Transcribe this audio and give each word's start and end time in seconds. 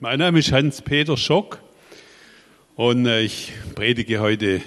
Mein 0.00 0.18
Name 0.18 0.40
ist 0.40 0.50
Hans-Peter 0.50 1.16
Schock 1.16 1.60
und 2.74 3.06
äh, 3.06 3.20
ich 3.20 3.52
predige 3.76 4.18
heute 4.18 4.60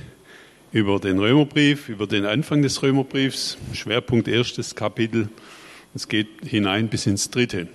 über 0.71 1.01
den 1.01 1.19
Römerbrief, 1.19 1.89
über 1.89 2.07
den 2.07 2.25
Anfang 2.25 2.61
des 2.61 2.81
Römerbriefs, 2.81 3.57
Schwerpunkt 3.73 4.29
erstes 4.29 4.73
Kapitel. 4.73 5.27
Es 5.93 6.07
geht 6.07 6.29
hinein 6.45 6.87
bis 6.87 7.07
ins 7.07 7.29
dritte. 7.29 7.67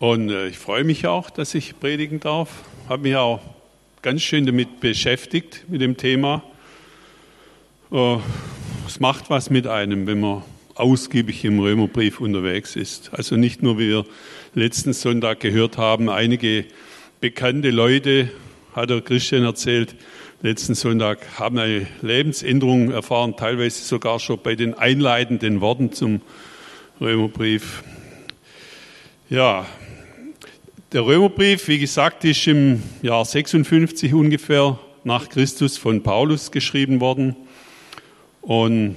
Und 0.00 0.30
äh, 0.30 0.48
ich 0.48 0.58
freue 0.58 0.82
mich 0.82 1.06
auch, 1.06 1.30
dass 1.30 1.54
ich 1.54 1.78
predigen 1.78 2.18
darf. 2.18 2.64
Habe 2.88 3.02
mich 3.04 3.14
auch 3.14 3.40
ganz 4.02 4.22
schön 4.22 4.46
damit 4.46 4.80
beschäftigt, 4.80 5.64
mit 5.68 5.80
dem 5.80 5.96
Thema. 5.96 6.42
Äh, 7.92 8.16
es 8.84 8.98
macht 8.98 9.30
was 9.30 9.48
mit 9.48 9.68
einem, 9.68 10.08
wenn 10.08 10.18
man 10.18 10.42
ausgiebig 10.74 11.44
im 11.44 11.60
Römerbrief 11.60 12.20
unterwegs 12.20 12.76
ist. 12.76 13.10
Also 13.12 13.36
nicht 13.36 13.62
nur, 13.62 13.78
wie 13.78 13.88
wir 13.88 14.04
letzten 14.54 14.92
Sonntag 14.92 15.40
gehört 15.40 15.78
haben, 15.78 16.08
einige 16.08 16.64
bekannte 17.20 17.70
Leute, 17.70 18.30
hat 18.74 18.90
der 18.90 19.00
Christian 19.00 19.44
erzählt, 19.44 19.94
letzten 20.42 20.74
Sonntag 20.74 21.38
haben 21.38 21.58
eine 21.58 21.86
Lebensänderung 22.02 22.90
erfahren, 22.90 23.36
teilweise 23.36 23.84
sogar 23.84 24.18
schon 24.18 24.40
bei 24.42 24.56
den 24.56 24.74
einleitenden 24.74 25.60
Worten 25.60 25.92
zum 25.92 26.20
Römerbrief. 27.00 27.84
Ja, 29.30 29.66
der 30.92 31.06
Römerbrief, 31.06 31.66
wie 31.68 31.78
gesagt, 31.78 32.24
ist 32.24 32.46
im 32.46 32.82
Jahr 33.00 33.24
56 33.24 34.12
ungefähr 34.12 34.78
nach 35.02 35.28
Christus 35.28 35.78
von 35.78 36.02
Paulus 36.02 36.50
geschrieben 36.50 37.00
worden. 37.00 37.36
Und 38.42 38.96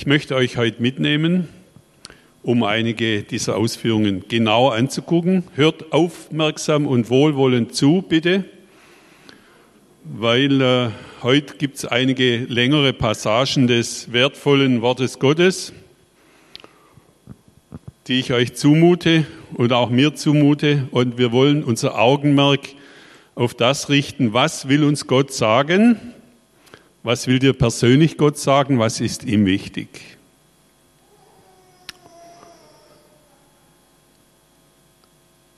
ich 0.00 0.06
möchte 0.06 0.34
euch 0.34 0.56
heute 0.56 0.80
mitnehmen, 0.80 1.46
um 2.42 2.62
einige 2.62 3.22
dieser 3.22 3.58
Ausführungen 3.58 4.24
genau 4.28 4.70
anzugucken. 4.70 5.44
Hört 5.56 5.92
aufmerksam 5.92 6.86
und 6.86 7.10
wohlwollend 7.10 7.74
zu, 7.74 8.00
bitte, 8.00 8.46
weil 10.04 10.62
äh, 10.62 10.88
heute 11.22 11.56
gibt 11.58 11.76
es 11.76 11.84
einige 11.84 12.38
längere 12.38 12.94
Passagen 12.94 13.66
des 13.66 14.10
wertvollen 14.10 14.80
Wortes 14.80 15.18
Gottes, 15.18 15.74
die 18.06 18.20
ich 18.20 18.32
euch 18.32 18.54
zumute 18.54 19.26
und 19.52 19.74
auch 19.74 19.90
mir 19.90 20.14
zumute. 20.14 20.88
Und 20.92 21.18
wir 21.18 21.30
wollen 21.30 21.62
unser 21.62 21.98
Augenmerk 21.98 22.60
auf 23.34 23.52
das 23.52 23.90
richten, 23.90 24.32
was 24.32 24.66
will 24.66 24.82
uns 24.82 25.06
Gott 25.06 25.30
sagen 25.30 26.09
was 27.02 27.26
will 27.26 27.38
dir 27.38 27.52
persönlich 27.52 28.16
Gott 28.16 28.38
sagen? 28.38 28.78
Was 28.78 29.00
ist 29.00 29.24
ihm 29.24 29.46
wichtig? 29.46 29.88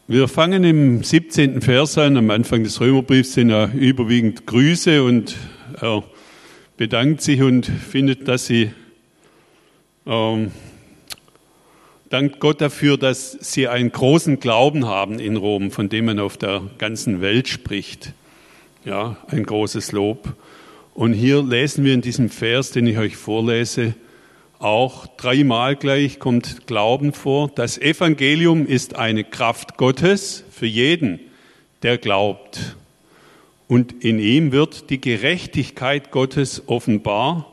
Wir 0.06 0.28
fangen 0.28 0.62
im 0.62 1.02
17. 1.02 1.62
Vers 1.62 1.96
an. 1.98 2.16
Am 2.16 2.30
Anfang 2.30 2.64
des 2.64 2.80
Römerbriefs 2.80 3.32
sind 3.32 3.50
ja 3.50 3.66
überwiegend 3.72 4.46
Grüße 4.46 5.02
und 5.02 5.36
er 5.80 6.04
bedankt 6.76 7.22
sich 7.22 7.40
und 7.40 7.66
findet, 7.66 8.28
dass 8.28 8.46
sie 8.46 8.72
ähm, 10.06 10.52
dankt 12.10 12.40
Gott 12.40 12.60
dafür, 12.60 12.98
dass 12.98 13.32
sie 13.32 13.68
einen 13.68 13.90
großen 13.90 14.38
Glauben 14.38 14.86
haben 14.86 15.18
in 15.18 15.36
Rom, 15.36 15.70
von 15.70 15.88
dem 15.88 16.04
man 16.04 16.18
auf 16.18 16.36
der 16.36 16.62
ganzen 16.78 17.20
Welt 17.20 17.48
spricht. 17.48 18.12
Ja, 18.84 19.16
ein 19.28 19.44
großes 19.44 19.92
Lob. 19.92 20.36
Und 20.94 21.14
hier 21.14 21.42
lesen 21.42 21.84
wir 21.84 21.94
in 21.94 22.02
diesem 22.02 22.28
Vers, 22.28 22.70
den 22.70 22.86
ich 22.86 22.98
euch 22.98 23.16
vorlese, 23.16 23.94
auch 24.58 25.06
dreimal 25.16 25.74
gleich 25.74 26.18
kommt 26.18 26.66
Glauben 26.66 27.12
vor. 27.12 27.50
Das 27.54 27.78
Evangelium 27.78 28.66
ist 28.66 28.96
eine 28.96 29.24
Kraft 29.24 29.76
Gottes 29.76 30.44
für 30.50 30.66
jeden, 30.66 31.18
der 31.82 31.98
glaubt. 31.98 32.76
Und 33.68 34.04
in 34.04 34.18
ihm 34.18 34.52
wird 34.52 34.90
die 34.90 35.00
Gerechtigkeit 35.00 36.10
Gottes 36.10 36.64
offenbar 36.66 37.50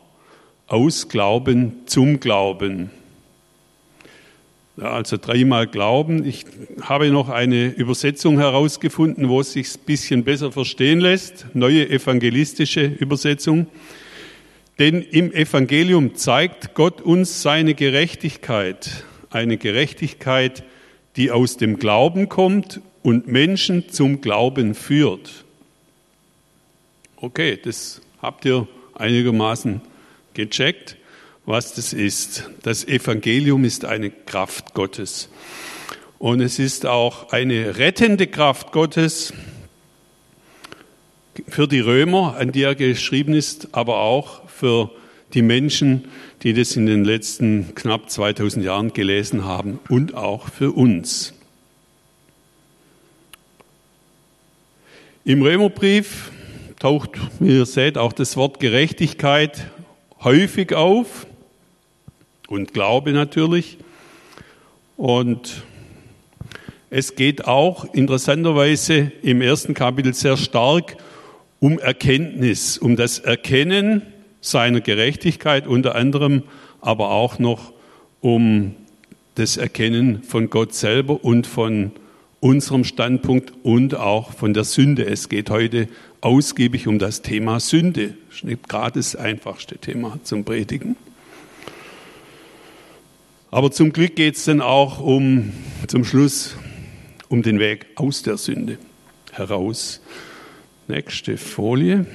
aus 0.67 1.07
Glauben 1.07 1.77
zum 1.85 2.19
Glauben. 2.19 2.91
Also 4.81 5.17
dreimal 5.17 5.67
Glauben. 5.67 6.25
Ich 6.25 6.45
habe 6.81 7.09
noch 7.09 7.29
eine 7.29 7.67
Übersetzung 7.67 8.37
herausgefunden, 8.37 9.27
wo 9.27 9.41
es 9.41 9.53
sich 9.53 9.75
ein 9.75 9.79
bisschen 9.85 10.23
besser 10.23 10.51
verstehen 10.51 10.99
lässt. 11.01 11.47
Neue 11.53 11.89
evangelistische 11.89 12.85
Übersetzung. 12.85 13.67
Denn 14.77 15.01
im 15.01 15.33
Evangelium 15.33 16.15
zeigt 16.15 16.73
Gott 16.75 17.01
uns 17.01 17.41
seine 17.41 17.73
Gerechtigkeit. 17.73 19.03
Eine 19.29 19.57
Gerechtigkeit, 19.57 20.63
die 21.17 21.31
aus 21.31 21.57
dem 21.57 21.77
Glauben 21.77 22.29
kommt 22.29 22.79
und 23.03 23.27
Menschen 23.27 23.89
zum 23.89 24.21
Glauben 24.21 24.75
führt. 24.75 25.43
Okay, 27.17 27.59
das 27.61 28.01
habt 28.21 28.45
ihr 28.45 28.67
einigermaßen 28.95 29.81
gecheckt 30.33 30.95
was 31.45 31.73
das 31.73 31.93
ist. 31.93 32.49
Das 32.63 32.87
Evangelium 32.87 33.63
ist 33.65 33.85
eine 33.85 34.09
Kraft 34.09 34.73
Gottes. 34.73 35.29
Und 36.17 36.41
es 36.41 36.59
ist 36.59 36.85
auch 36.85 37.31
eine 37.31 37.77
rettende 37.77 38.27
Kraft 38.27 38.71
Gottes 38.71 39.33
für 41.47 41.67
die 41.67 41.79
Römer, 41.79 42.35
an 42.37 42.51
die 42.51 42.63
er 42.63 42.75
geschrieben 42.75 43.33
ist, 43.33 43.69
aber 43.71 43.99
auch 43.99 44.47
für 44.49 44.91
die 45.33 45.41
Menschen, 45.41 46.05
die 46.43 46.53
das 46.53 46.75
in 46.75 46.85
den 46.85 47.05
letzten 47.05 47.73
knapp 47.75 48.09
2000 48.09 48.65
Jahren 48.65 48.93
gelesen 48.93 49.45
haben 49.45 49.79
und 49.89 50.15
auch 50.15 50.49
für 50.49 50.71
uns. 50.71 51.33
Im 55.25 55.41
Römerbrief 55.41 56.31
taucht, 56.79 57.11
wie 57.39 57.57
ihr 57.57 57.65
seht, 57.65 57.97
auch 57.97 58.13
das 58.13 58.35
Wort 58.35 58.59
Gerechtigkeit 58.59 59.67
häufig 60.23 60.73
auf 60.73 61.27
und 62.49 62.73
Glaube 62.73 63.11
natürlich. 63.11 63.77
Und 64.97 65.63
es 66.89 67.15
geht 67.15 67.45
auch 67.45 67.93
interessanterweise 67.93 69.11
im 69.21 69.41
ersten 69.41 69.73
Kapitel 69.73 70.13
sehr 70.13 70.37
stark 70.37 70.97
um 71.59 71.77
Erkenntnis, 71.77 72.77
um 72.77 72.95
das 72.95 73.19
Erkennen 73.19 74.01
seiner 74.41 74.81
Gerechtigkeit 74.81 75.67
unter 75.67 75.95
anderem, 75.95 76.43
aber 76.81 77.11
auch 77.11 77.39
noch 77.39 77.73
um 78.21 78.75
das 79.35 79.57
Erkennen 79.57 80.23
von 80.23 80.49
Gott 80.49 80.73
selber 80.73 81.23
und 81.23 81.45
von 81.45 81.91
unserem 82.39 82.83
Standpunkt 82.83 83.53
und 83.63 83.95
auch 83.95 84.33
von 84.33 84.53
der 84.53 84.63
Sünde. 84.63 85.05
Es 85.05 85.29
geht 85.29 85.49
heute 85.49 85.87
ausgiebig 86.21 86.87
um 86.87 86.97
das 86.97 87.21
Thema 87.21 87.59
Sünde. 87.59 88.15
Gerade 88.67 88.99
das 88.99 89.15
einfachste 89.15 89.77
Thema 89.77 90.19
zum 90.23 90.45
Predigen. 90.45 90.95
Aber 93.51 93.71
zum 93.71 93.91
Glück 93.93 94.15
geht 94.15 94.35
es 94.35 94.45
dann 94.45 94.61
auch 94.61 94.99
um, 94.99 95.51
zum 95.87 96.05
Schluss 96.05 96.55
um 97.29 97.41
den 97.41 97.59
Weg 97.59 97.87
aus 97.95 98.21
der 98.21 98.37
Sünde 98.37 98.77
heraus. 99.31 100.01
Nächste 100.87 101.35
Folie. 101.37 102.05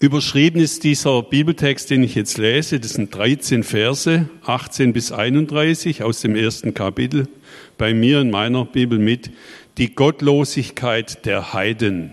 Überschrieben 0.00 0.60
ist 0.60 0.82
dieser 0.84 1.22
Bibeltext, 1.22 1.90
den 1.90 2.02
ich 2.02 2.14
jetzt 2.14 2.38
lese. 2.38 2.80
Das 2.80 2.94
sind 2.94 3.14
13 3.14 3.64
Verse, 3.64 4.28
18 4.46 4.94
bis 4.94 5.12
31 5.12 6.02
aus 6.02 6.22
dem 6.22 6.34
ersten 6.34 6.72
Kapitel. 6.72 7.28
Bei 7.76 7.92
mir 7.92 8.20
in 8.22 8.30
meiner 8.30 8.64
Bibel 8.64 8.98
mit 8.98 9.30
die 9.76 9.94
Gottlosigkeit 9.94 11.26
der 11.26 11.52
Heiden, 11.52 12.12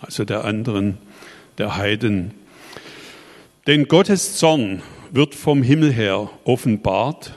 also 0.00 0.24
der 0.24 0.44
anderen, 0.44 0.98
der 1.58 1.76
Heiden. 1.76 2.34
Denn 3.66 3.88
Gottes 3.88 4.36
Zorn 4.36 4.80
wird 5.12 5.34
vom 5.34 5.62
Himmel 5.62 5.92
her 5.92 6.30
offenbart 6.44 7.34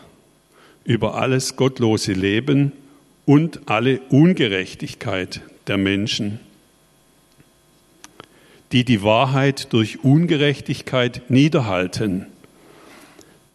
über 0.83 1.15
alles 1.15 1.55
gottlose 1.55 2.13
Leben 2.13 2.71
und 3.25 3.61
alle 3.67 4.01
Ungerechtigkeit 4.09 5.41
der 5.67 5.77
Menschen, 5.77 6.39
die 8.71 8.83
die 8.83 9.03
Wahrheit 9.03 9.73
durch 9.73 10.03
Ungerechtigkeit 10.03 11.29
niederhalten. 11.29 12.25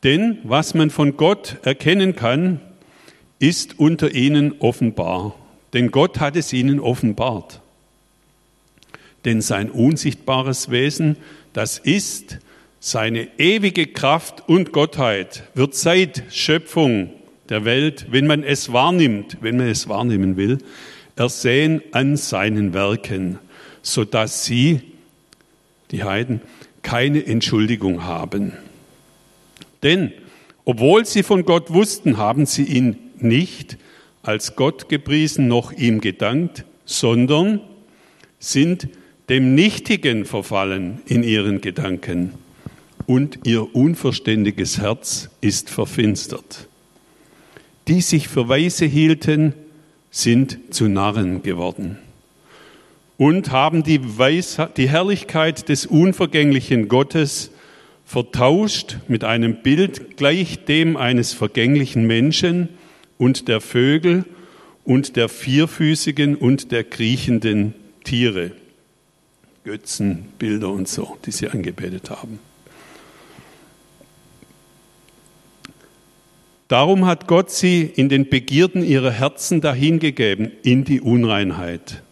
Denn 0.02 0.38
was 0.44 0.74
man 0.74 0.90
von 0.90 1.16
Gott 1.16 1.56
erkennen 1.62 2.14
kann, 2.14 2.60
ist 3.38 3.78
unter 3.78 4.14
ihnen 4.14 4.60
offenbar. 4.60 5.34
Denn 5.72 5.90
Gott 5.90 6.20
hat 6.20 6.36
es 6.36 6.52
ihnen 6.52 6.80
offenbart. 6.80 7.60
Denn 9.24 9.40
sein 9.40 9.70
unsichtbares 9.70 10.70
Wesen, 10.70 11.16
das 11.52 11.78
ist, 11.78 12.38
seine 12.86 13.26
ewige 13.38 13.88
Kraft 13.88 14.48
und 14.48 14.70
Gottheit 14.70 15.42
wird 15.54 15.74
seit 15.74 16.22
Schöpfung 16.30 17.10
der 17.48 17.64
Welt, 17.64 18.06
wenn 18.10 18.28
man 18.28 18.44
es 18.44 18.72
wahrnimmt, 18.72 19.38
wenn 19.40 19.56
man 19.56 19.66
es 19.66 19.88
wahrnehmen 19.88 20.36
will, 20.36 20.58
ersehen 21.16 21.82
an 21.90 22.16
seinen 22.16 22.74
Werken, 22.74 23.40
so 23.82 24.04
dass 24.04 24.44
sie, 24.44 24.82
die 25.90 26.04
Heiden, 26.04 26.40
keine 26.82 27.26
Entschuldigung 27.26 28.04
haben. 28.04 28.52
Denn 29.82 30.12
Obwohl 30.64 31.06
sie 31.06 31.24
von 31.24 31.44
Gott 31.44 31.72
wussten, 31.72 32.18
haben 32.18 32.46
sie 32.46 32.64
ihn 32.64 32.96
nicht 33.18 33.78
als 34.22 34.54
Gott 34.54 34.88
gepriesen 34.88 35.48
noch 35.48 35.72
ihm 35.72 36.00
gedankt, 36.00 36.64
sondern 36.84 37.60
sind 38.38 38.88
dem 39.28 39.56
Nichtigen 39.56 40.24
verfallen 40.24 41.00
in 41.06 41.24
ihren 41.24 41.60
Gedanken 41.60 42.45
und 43.06 43.40
ihr 43.44 43.74
unverständiges 43.74 44.80
Herz 44.80 45.30
ist 45.40 45.70
verfinstert. 45.70 46.68
Die 47.88 48.00
sich 48.00 48.28
für 48.28 48.48
Weise 48.48 48.84
hielten, 48.84 49.54
sind 50.10 50.58
zu 50.70 50.88
Narren 50.88 51.42
geworden 51.42 51.98
und 53.18 53.50
haben 53.50 53.82
die, 53.82 54.18
Weisheit, 54.18 54.76
die 54.76 54.88
Herrlichkeit 54.88 55.68
des 55.68 55.86
unvergänglichen 55.86 56.88
Gottes 56.88 57.50
vertauscht 58.04 58.98
mit 59.08 59.24
einem 59.24 59.62
Bild 59.62 60.16
gleich 60.16 60.64
dem 60.64 60.96
eines 60.96 61.32
vergänglichen 61.32 62.06
Menschen 62.06 62.68
und 63.18 63.48
der 63.48 63.60
Vögel 63.60 64.24
und 64.84 65.16
der 65.16 65.28
vierfüßigen 65.28 66.36
und 66.36 66.70
der 66.72 66.84
kriechenden 66.84 67.74
Tiere. 68.04 68.52
Götzen, 69.64 70.26
Bilder 70.38 70.70
und 70.70 70.86
so, 70.86 71.16
die 71.26 71.32
sie 71.32 71.48
angebetet 71.48 72.10
haben. 72.10 72.38
Darum 76.68 77.06
hat 77.06 77.28
Gott 77.28 77.50
sie 77.50 77.82
in 77.82 78.08
den 78.08 78.28
Begierden 78.28 78.84
ihrer 78.84 79.12
Herzen 79.12 79.60
dahingegeben, 79.60 80.50
in 80.62 80.84
die 80.84 81.00
Unreinheit, 81.00 82.02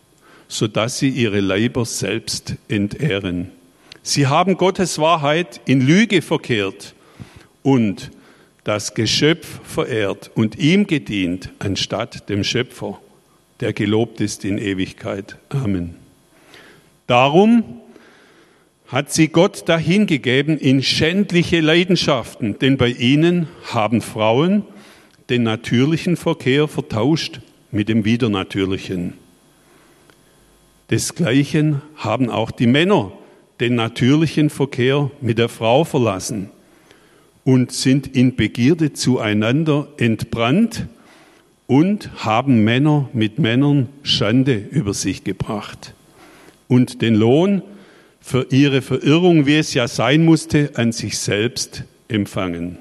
sodass 0.47 0.99
sie 0.99 1.09
ihre 1.09 1.41
Leiber 1.41 1.85
selbst 1.85 2.55
entehren. 2.69 3.51
Sie 4.03 4.29
haben 4.29 4.57
Gottes 4.57 4.99
Wahrheit 4.99 5.61
in 5.65 5.85
Lüge 5.85 6.23
verkehrt 6.23 6.95
und 7.63 8.13
das 8.63 8.95
Geschöpf 8.95 9.61
verehrt 9.65 10.31
und 10.35 10.57
ihm 10.57 10.87
gedient, 10.87 11.51
anstatt 11.59 12.29
dem 12.29 12.45
Schöpfer, 12.45 13.01
der 13.61 13.73
gelobt 13.73 14.21
ist 14.21 14.45
in 14.45 14.59
Ewigkeit. 14.59 15.37
Amen. 15.49 15.97
Darum 17.07 17.81
hat 18.87 19.13
sie 19.13 19.29
Gott 19.29 19.69
dahingegeben 19.69 20.59
in 20.59 20.83
schändliche 20.83 21.61
Leidenschaften, 21.61 22.59
denn 22.59 22.77
bei 22.77 22.89
ihnen 22.89 23.49
haben 23.73 24.01
Frauen 24.01 24.65
den 25.31 25.43
natürlichen 25.43 26.17
Verkehr 26.17 26.69
vertauscht 26.69 27.41
mit 27.71 27.89
dem 27.89 28.05
widernatürlichen. 28.05 29.15
Desgleichen 30.91 31.81
haben 31.97 32.29
auch 32.29 32.51
die 32.51 32.67
Männer 32.67 33.13
den 33.61 33.75
natürlichen 33.75 34.51
Verkehr 34.51 35.11
mit 35.21 35.39
der 35.39 35.49
Frau 35.49 35.85
verlassen 35.85 36.51
und 37.45 37.73
sind 37.73 38.15
in 38.15 38.37
Begierde 38.37 38.93
zueinander 38.93 39.89
entbrannt 39.97 40.87
und 41.67 42.11
haben 42.25 42.65
Männer 42.65 43.09
mit 43.13 43.39
Männern 43.39 43.89
Schande 44.03 44.57
über 44.57 44.93
sich 44.93 45.25
gebracht 45.25 45.95
und 46.69 47.01
den 47.01 47.15
Lohn 47.15 47.63
für 48.25 48.47
ihre 48.49 48.81
Verirrung, 48.81 49.45
wie 49.45 49.57
es 49.57 49.75
ja 49.75 49.87
sein 49.87 50.25
musste, 50.25 50.71
an 50.77 50.93
sich 50.93 51.19
selbst 51.19 51.85
empfangen. 52.09 52.79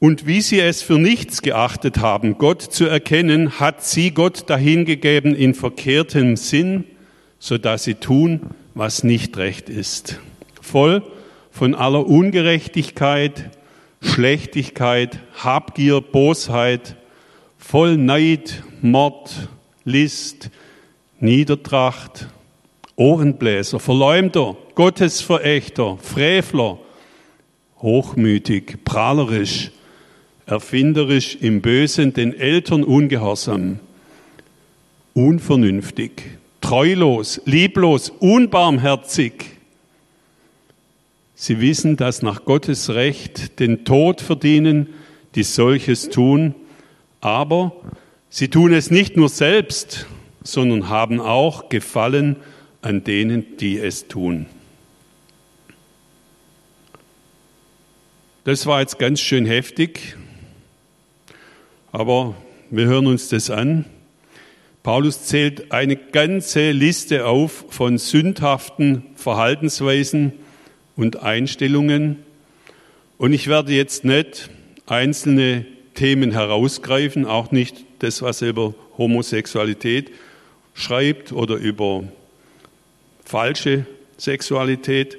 Und 0.00 0.26
wie 0.26 0.42
sie 0.42 0.60
es 0.60 0.82
für 0.82 0.98
nichts 0.98 1.40
geachtet 1.40 1.96
haben, 1.98 2.36
Gott 2.36 2.60
zu 2.60 2.84
erkennen, 2.84 3.58
hat 3.58 3.82
sie 3.82 4.10
Gott 4.10 4.50
dahingegeben 4.50 5.34
in 5.34 5.54
verkehrtem 5.54 6.36
Sinn, 6.36 6.84
so 7.38 7.56
dass 7.56 7.84
sie 7.84 7.94
tun, 7.94 8.50
was 8.74 9.02
nicht 9.02 9.38
recht 9.38 9.70
ist. 9.70 10.20
Voll 10.60 11.02
von 11.50 11.74
aller 11.74 12.06
Ungerechtigkeit, 12.06 13.48
Schlechtigkeit, 14.02 15.20
Habgier, 15.42 16.02
Bosheit, 16.02 16.96
voll 17.56 17.96
Neid, 17.96 18.62
Mord, 18.82 19.48
List, 19.84 20.50
Niedertracht, 21.20 22.28
Ohrenbläser, 22.96 23.78
Verleumder, 23.78 24.56
Gottesverächter, 24.74 25.98
Frevler, 26.02 26.78
hochmütig, 27.78 28.84
prahlerisch, 28.84 29.70
erfinderisch, 30.46 31.36
im 31.40 31.60
Bösen, 31.60 32.12
den 32.12 32.32
Eltern 32.34 32.84
ungehorsam, 32.84 33.78
unvernünftig, 35.14 36.22
treulos, 36.60 37.40
lieblos, 37.44 38.10
unbarmherzig. 38.10 39.44
Sie 41.34 41.60
wissen, 41.60 41.96
dass 41.96 42.22
nach 42.22 42.44
Gottes 42.44 42.90
Recht 42.90 43.60
den 43.60 43.84
Tod 43.84 44.20
verdienen, 44.20 44.88
die 45.34 45.42
solches 45.42 46.08
tun, 46.08 46.54
aber 47.20 47.72
sie 48.28 48.48
tun 48.48 48.72
es 48.72 48.90
nicht 48.90 49.16
nur 49.16 49.28
selbst, 49.28 50.06
sondern 50.42 50.88
haben 50.88 51.20
auch 51.20 51.68
Gefallen 51.68 52.36
an 52.82 53.04
denen, 53.04 53.56
die 53.58 53.78
es 53.78 54.08
tun. 54.08 54.46
Das 58.44 58.66
war 58.66 58.80
jetzt 58.80 58.98
ganz 58.98 59.20
schön 59.20 59.44
heftig, 59.44 60.16
aber 61.92 62.34
wir 62.70 62.86
hören 62.86 63.06
uns 63.06 63.28
das 63.28 63.50
an. 63.50 63.84
Paulus 64.82 65.24
zählt 65.24 65.72
eine 65.72 65.96
ganze 65.96 66.70
Liste 66.70 67.26
auf 67.26 67.66
von 67.68 67.98
sündhaften 67.98 69.04
Verhaltensweisen 69.14 70.32
und 70.96 71.22
Einstellungen. 71.22 72.16
Und 73.18 73.34
ich 73.34 73.46
werde 73.46 73.72
jetzt 73.72 74.06
nicht 74.06 74.48
einzelne 74.86 75.66
Themen 75.94 76.30
herausgreifen, 76.30 77.26
auch 77.26 77.52
nicht 77.52 77.84
das, 77.98 78.22
was 78.22 78.40
über 78.40 78.74
Homosexualität 78.96 80.10
schreibt 80.74 81.32
oder 81.32 81.56
über 81.56 82.04
falsche 83.24 83.86
Sexualität. 84.16 85.18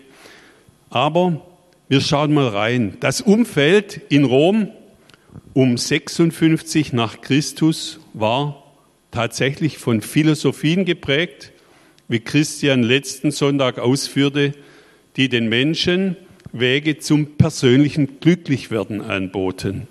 Aber 0.90 1.42
wir 1.88 2.02
schauen 2.02 2.34
mal 2.34 2.48
rein. 2.48 2.98
Das 3.00 3.22
Umfeld 3.22 4.02
in 4.10 4.26
Rom 4.26 4.70
um 5.54 5.78
56 5.78 6.94
nach 6.94 7.22
Christus 7.22 8.00
war 8.14 8.64
tatsächlich 9.12 9.78
von 9.78 10.02
Philosophien 10.02 10.86
geprägt, 10.86 11.52
wie 12.08 12.20
Christian 12.20 12.84
letzten 12.84 13.32
Sonntag 13.32 13.80
ausführte, 13.80 14.54
die 15.18 15.30
den 15.30 15.50
Menschen 15.50 16.16
Wege 16.54 17.00
zum 17.00 17.38
persönlichen 17.38 18.20
Glücklichwerden 18.20 19.02
anboten. 19.02 19.88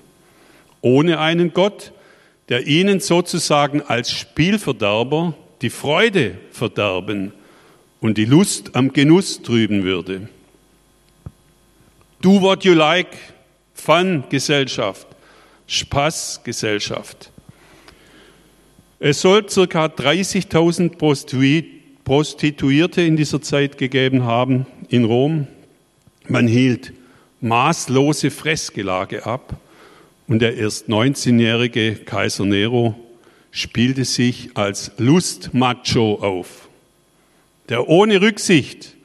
Ohne 0.83 1.19
einen 1.19 1.53
Gott, 1.53 1.93
der 2.49 2.67
ihnen 2.67 3.01
sozusagen 3.01 3.83
als 3.83 4.11
Spielverderber 4.11 5.35
die 5.63 5.71
Freude 5.71 6.39
verderben 6.51 7.33
und 8.01 8.17
die 8.17 8.25
Lust 8.25 8.75
am 8.75 8.93
Genuss 8.93 9.43
trüben 9.43 9.83
würde. 9.85 10.29
Do 12.23 12.41
what 12.41 12.65
you 12.65 12.75
like, 12.75 13.17
Fun-Gesellschaft, 13.75 15.07
Spaß-Gesellschaft. 15.67 17.31
Es 18.99 19.21
soll 19.23 19.43
ca. 19.45 19.87
30.000 19.87 20.97
Prostituierte 22.05 23.03
in 23.03 23.17
dieser 23.17 23.41
Zeit 23.41 23.79
gegeben 23.79 24.25
haben 24.25 24.67
in 24.89 25.05
Rom. 25.05 25.47
Man 26.29 26.47
hielt 26.47 26.93
maßlose 27.41 28.31
Fressgelage 28.31 29.25
ab 29.25 29.59
und 30.29 30.41
der 30.41 30.57
erst 30.57 30.89
19-jährige 30.89 31.97
Kaiser 31.97 32.45
Nero 32.45 32.95
spielte 33.51 34.05
sich 34.05 34.51
als 34.55 34.93
Lustmacho 34.99 36.17
auf, 36.21 36.69
der 37.69 37.89
ohne 37.89 38.21
Rücksicht 38.21 38.97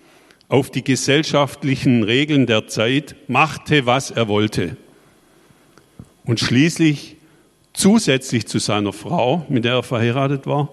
auf 0.47 0.69
die 0.69 0.83
gesellschaftlichen 0.83 2.03
Regeln 2.03 2.45
der 2.45 2.67
Zeit 2.67 3.15
machte, 3.27 3.85
was 3.85 4.11
er 4.11 4.27
wollte. 4.27 4.77
Und 6.23 6.39
schließlich 6.39 7.17
zusätzlich 7.73 8.47
zu 8.47 8.59
seiner 8.59 8.93
Frau, 8.93 9.45
mit 9.49 9.65
der 9.65 9.73
er 9.73 9.83
verheiratet 9.83 10.45
war, 10.45 10.69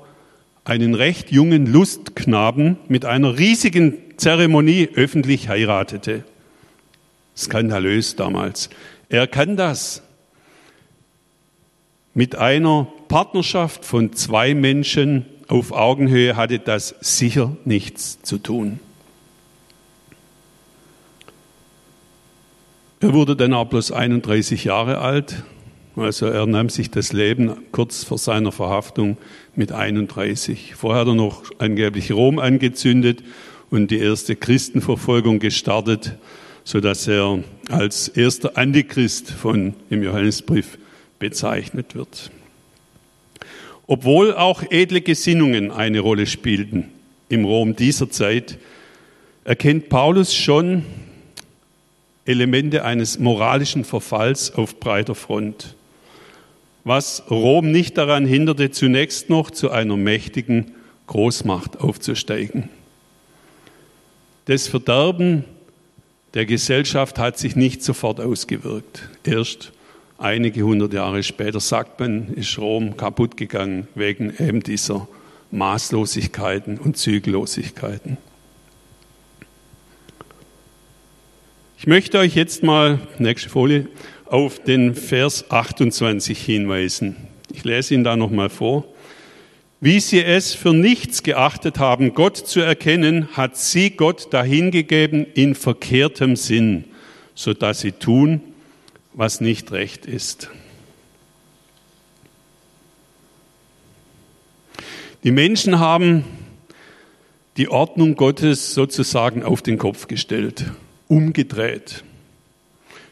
einen 0.64 0.95
recht 0.95 1.33
jungen 1.33 1.67
Lustknaben 1.67 2.76
mit 2.88 3.05
einer 3.05 3.38
riesigen 3.38 3.99
Zeremonie 4.17 4.91
öffentlich 4.95 5.49
heiratete. 5.49 6.25
Skandalös 7.37 8.14
damals. 8.14 8.71
Er 9.09 9.26
kann 9.26 9.57
das. 9.57 10.02
Mit 12.14 12.37
einer 12.37 12.93
Partnerschaft 13.12 13.85
von 13.85 14.14
zwei 14.14 14.54
Menschen 14.54 15.26
auf 15.47 15.73
Augenhöhe 15.73 16.35
hatte 16.35 16.59
das 16.59 16.95
sicher 17.02 17.54
nichts 17.66 18.23
zu 18.23 18.38
tun. 18.38 18.81
Er 23.00 23.12
wurde 23.12 23.37
dann 23.37 23.52
auch 23.52 23.66
bloß 23.66 23.92
31 23.92 24.64
Jahre 24.64 24.97
alt, 25.00 25.42
also 25.95 26.25
er 26.25 26.47
nahm 26.47 26.71
sich 26.71 26.90
das 26.90 27.12
Leben 27.12 27.54
kurz 27.71 28.02
vor 28.02 28.16
seiner 28.16 28.50
Verhaftung 28.50 29.19
mit 29.54 29.73
31. 29.73 30.75
Vorher 30.75 31.02
hat 31.02 31.09
er 31.09 31.14
noch 31.14 31.42
angeblich 31.59 32.12
Rom 32.12 32.38
angezündet 32.38 33.23
und 33.69 33.90
die 33.90 33.99
erste 33.99 34.37
Christenverfolgung 34.37 35.38
gestartet, 35.38 36.16
so 36.64 36.81
dass 36.81 37.07
er 37.07 37.45
als 37.69 38.09
erster 38.09 38.57
Antichrist 38.57 39.31
von 39.31 39.75
im 39.90 40.02
Johannesbrief 40.02 40.78
bezeichnet 41.19 41.95
wird. 41.95 42.31
Obwohl 43.93 44.33
auch 44.33 44.63
edle 44.71 45.03
Gesinnungen 45.03 45.71
eine 45.71 46.01
Rolle 46.01 46.25
spielten 46.25 46.89
im 47.29 47.45
Rom 47.45 47.77
dieser 47.77 48.09
Zeit, 48.09 48.57
erkennt 49.45 49.91
Paulus 49.91 50.35
schon 50.35 50.87
Elemente 52.25 52.87
eines 52.87 53.19
moralischen 53.19 53.85
Verfalls 53.85 54.55
auf 54.55 54.81
breiter 54.81 55.15
Front, 55.15 55.77
was 56.85 57.25
Rom 57.31 57.71
nicht 57.71 57.99
daran 57.99 58.25
hinderte, 58.25 58.71
zunächst 58.71 59.29
noch 59.29 59.51
zu 59.51 59.71
einer 59.71 59.99
mächtigen 59.99 60.73
Großmacht 61.07 61.79
aufzusteigen. 61.79 62.71
Das 64.47 64.69
Verderben 64.69 65.45
der 66.33 66.47
Gesellschaft 66.47 67.19
hat 67.19 67.39
sich 67.39 67.57
nicht 67.57 67.83
sofort 67.83 68.23
ausgewirkt. 68.23 69.11
Erst 69.23 69.71
einige 70.23 70.62
hundert 70.62 70.93
Jahre 70.93 71.23
später 71.23 71.61
sagt 71.61 72.00
man, 72.00 72.33
ist 72.35 72.59
Rom 72.59 72.97
kaputt 72.97 73.37
gegangen 73.37 73.88
wegen 73.95 74.33
eben 74.38 74.62
dieser 74.62 75.09
Maßlosigkeiten 75.50 76.79
und 76.79 76.97
Zügellosigkeiten. 76.97 78.17
Ich 81.79 81.87
möchte 81.87 82.19
euch 82.19 82.37
jetzt 82.37 82.62
mal, 82.62 83.00
nächste 83.19 83.49
Folie, 83.49 83.88
auf 84.26 84.61
den 84.61 84.95
Vers 84.95 85.50
28 85.50 86.41
hinweisen. 86.41 87.17
Ich 87.52 87.64
lese 87.64 87.95
ihn 87.95 88.05
da 88.05 88.17
nochmal 88.17 88.49
vor. 88.50 88.85
Wie 89.81 89.99
sie 89.99 90.23
es 90.23 90.55
für 90.55 90.73
nichts 90.73 91.25
geachtet 91.25 91.81
haben, 91.81 92.14
Gott 92.14 92.37
zu 92.37 92.61
erkennen, 92.61 93.26
hat 93.33 93.57
sie 93.57 93.91
Gott 93.91 94.33
dahingegeben 94.33 95.26
in 95.35 95.57
verkehrtem 95.57 96.37
Sinn, 96.37 96.85
so 97.35 97.52
dass 97.52 97.81
sie 97.81 97.91
tun, 97.91 98.41
was 99.14 99.40
nicht 99.40 99.73
recht 99.73 100.07
ist. 100.07 100.50
Die 105.25 105.31
Menschen 105.31 105.78
haben 105.78 106.25
die 107.57 107.69
Ordnung 107.69 108.16
Gottes 108.16 108.75
sozusagen 108.75 109.42
auf 109.42 109.62
den 109.62 109.78
Kopf 109.78 110.09
gestellt, 110.09 110.73
umgedreht. 111.07 112.02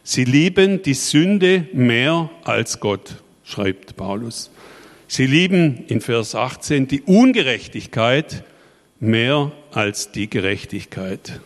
Sie 0.03 0.25
lieben 0.25 0.81
die 0.81 0.95
Sünde 0.95 1.67
mehr 1.73 2.29
als 2.43 2.79
Gott, 2.79 3.21
schreibt 3.43 3.95
Paulus. 3.95 4.49
Sie 5.07 5.27
lieben 5.27 5.85
in 5.87 6.01
Vers 6.01 6.35
18 6.35 6.87
die 6.87 7.01
Ungerechtigkeit 7.01 8.43
mehr 8.99 9.51
als 9.71 10.11
die 10.11 10.29
Gerechtigkeit. 10.29 11.39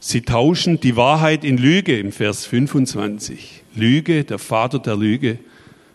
Sie 0.00 0.22
tauschen 0.22 0.78
die 0.78 0.94
Wahrheit 0.94 1.42
in 1.44 1.58
Lüge 1.58 1.98
im 1.98 2.12
Vers 2.12 2.46
25. 2.46 3.64
Lüge, 3.74 4.22
der 4.22 4.38
Vater 4.38 4.78
der 4.78 4.96
Lüge, 4.96 5.38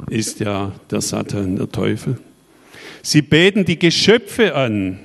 ist 0.09 0.41
ja 0.41 0.73
der 0.91 0.99
Satan, 0.99 1.55
der 1.55 1.71
Teufel. 1.71 2.17
Sie 3.01 3.21
beten 3.21 3.63
die 3.63 3.79
Geschöpfe 3.79 4.55
an. 4.55 4.99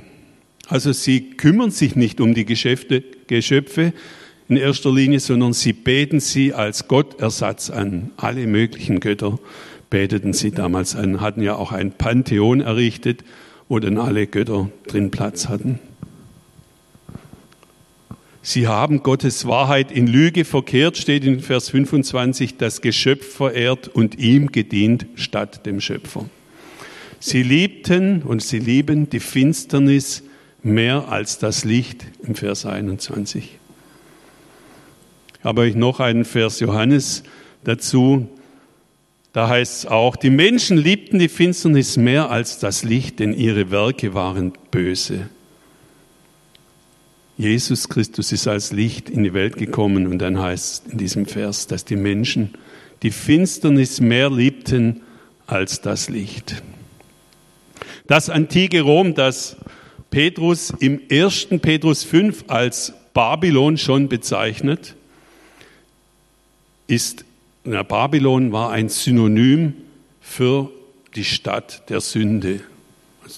Also 0.67 0.93
sie 0.93 1.31
kümmern 1.31 1.71
sich 1.71 1.95
nicht 1.95 2.21
um 2.21 2.35
die 2.35 2.45
Geschäfte, 2.45 3.05
Geschöpfe 3.29 3.93
in 4.49 4.57
erster 4.57 4.93
Linie, 4.93 5.21
sondern 5.21 5.53
sie 5.53 5.73
beten 5.73 6.19
sie 6.19 6.53
als 6.53 6.89
Gottersatz 6.89 7.71
an. 7.71 8.11
Alle 8.17 8.47
möglichen 8.49 8.99
Götter 8.99 9.39
beteten 9.91 10.33
sie 10.33 10.51
damals 10.51 10.97
an, 10.97 11.21
hatten 11.21 11.43
ja 11.43 11.55
auch 11.55 11.71
ein 11.71 11.93
Pantheon 11.93 12.61
errichtet, 12.61 13.25
wo 13.69 13.79
dann 13.79 13.97
alle 13.97 14.27
Götter 14.27 14.71
drin 14.89 15.11
Platz 15.11 15.49
hatten. 15.49 15.79
Sie 18.51 18.67
haben 18.67 19.03
Gottes 19.03 19.47
Wahrheit 19.47 19.93
in 19.93 20.07
Lüge 20.07 20.47
verkehrt, 20.47 20.97
steht 20.97 21.23
in 21.23 21.41
Vers 21.41 21.69
25, 21.69 22.57
das 22.57 22.81
Geschöpf 22.81 23.35
verehrt 23.35 23.89
und 23.89 24.19
ihm 24.19 24.53
gedient 24.53 25.05
statt 25.17 25.67
dem 25.67 25.83
Schöpfer. 25.83 26.25
Sie 27.21 27.43
liebten 27.43 28.23
und 28.23 28.43
sie 28.43 28.59
lieben 28.59 29.11
die 29.11 29.21
Finsternis 29.21 30.23
mehr 30.63 31.09
als 31.11 31.39
das 31.39 31.67
Licht 31.67 32.07
im 32.23 32.37
Vers 32.37 32.65
21. 32.65 33.59
Ich 35.39 35.45
habe 35.45 35.61
euch 35.61 35.75
noch 35.75 36.01
einen 36.01 36.25
Vers 36.25 36.61
Johannes 36.61 37.25
dazu. 37.65 38.29
Da 39.35 39.51
heißt 39.51 39.81
es 39.81 39.87
auch, 39.87 40.17
die 40.17 40.31
Menschen 40.31 40.79
liebten 40.79 41.19
die 41.19 41.29
Finsternis 41.29 41.99
mehr 41.99 42.31
als 42.31 42.59
das 42.59 42.83
Licht, 42.83 43.19
denn 43.19 43.35
ihre 43.35 43.71
Werke 43.71 44.15
waren 44.15 44.55
böse. 44.71 45.29
Jesus 47.39 47.89
Christus 47.89 48.33
ist 48.33 48.49
als 48.49 48.73
Licht 48.73 49.09
in 49.09 49.23
die 49.23 49.33
Welt 49.33 49.57
gekommen 49.57 50.09
und 50.09 50.19
dann 50.19 50.41
heißt 50.41 50.87
es 50.87 50.93
in 50.93 50.99
diesem 50.99 51.27
Vers, 51.27 51.69
dass 51.69 51.85
die 51.85 51.95
Menschen 51.95 52.51
die 53.05 53.13
Finsternis 53.13 54.01
mehr 54.01 54.29
liebten 54.29 55.03
als 55.47 55.81
das 55.81 56.09
Licht. 56.09 56.63
Das 58.09 58.29
antike 58.29 58.81
Rom, 58.81 59.15
das 59.15 59.57
Petrus 60.11 60.71
im 60.81 61.01
1. 61.11 61.49
Petrus 61.63 62.03
5 62.03 62.47
als 62.49 62.93
Babylon 63.15 63.79
schon 63.79 64.09
bezeichnet, 64.09 64.97
ist 66.89 67.25
na, 67.63 67.85
Babylon 67.85 68.51
war 68.51 68.71
ein 68.71 68.89
Synonym 68.89 69.75
für 70.21 70.71
die 71.15 71.25
Stadt 71.25 71.89
der 71.89 72.01
Sünde. 72.01 72.61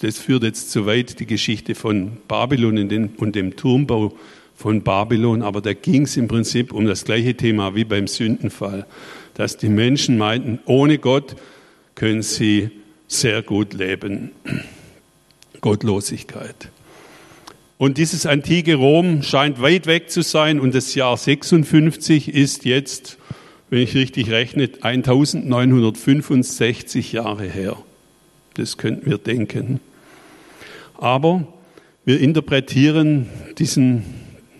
Das 0.01 0.19
führt 0.19 0.45
jetzt 0.45 0.71
zu 0.71 0.87
weit, 0.87 1.21
die 1.21 1.27
Geschichte 1.27 1.75
von 1.75 2.19
Babylon 2.29 3.11
und 3.17 3.35
dem 3.35 3.57
Turmbau 3.57 4.15
von 4.55 4.83
Babylon, 4.83 5.43
aber 5.43 5.61
da 5.61 5.73
ging 5.73 6.03
es 6.03 6.17
im 6.17 6.29
Prinzip 6.29 6.73
um 6.73 6.87
das 6.87 7.05
gleiche 7.05 7.35
Thema 7.35 7.75
wie 7.75 7.85
beim 7.85 8.07
Sündenfall, 8.07 8.87
dass 9.35 9.57
die 9.57 9.69
Menschen 9.69 10.19
meinten, 10.19 10.61
ohne 10.67 10.99
Gott 10.99 11.35
können 11.95 12.23
sie 12.23 12.71
sehr 13.09 13.43
gut 13.43 13.75
leben. 13.75 14.31
Gottlosigkeit. 15.61 16.69
Und 17.79 17.99
dieses 17.99 18.27
antike 18.27 18.77
Rom 18.77 19.23
scheint 19.23 19.61
weit 19.61 19.87
weg 19.87 20.11
zu 20.11 20.23
sein 20.23 20.61
und 20.61 20.75
das 20.75 20.95
Jahr 20.95 21.17
56 21.17 22.33
ist 22.33 22.65
jetzt 22.65 23.19
wenn 23.71 23.81
ich 23.81 23.95
richtig 23.95 24.31
rechne, 24.31 24.69
1965 24.81 27.13
Jahre 27.13 27.45
her. 27.45 27.77
Das 28.61 28.77
könnten 28.77 29.11
wir 29.11 29.17
denken. 29.17 29.81
Aber 30.99 31.47
wir 32.05 32.21
interpretieren 32.21 33.31
diesen 33.57 34.05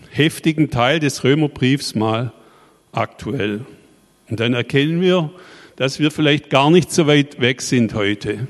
heftigen 0.09 0.71
Teil 0.71 0.99
des 0.99 1.23
Römerbriefs 1.23 1.93
mal 1.93 2.33
aktuell. 2.93 3.63
Und 4.27 4.39
dann 4.39 4.55
erkennen 4.55 5.01
wir, 5.01 5.29
dass 5.75 5.99
wir 5.99 6.09
vielleicht 6.09 6.49
gar 6.49 6.71
nicht 6.71 6.91
so 6.91 7.05
weit 7.05 7.39
weg 7.41 7.61
sind 7.61 7.93
heute. 7.93 8.47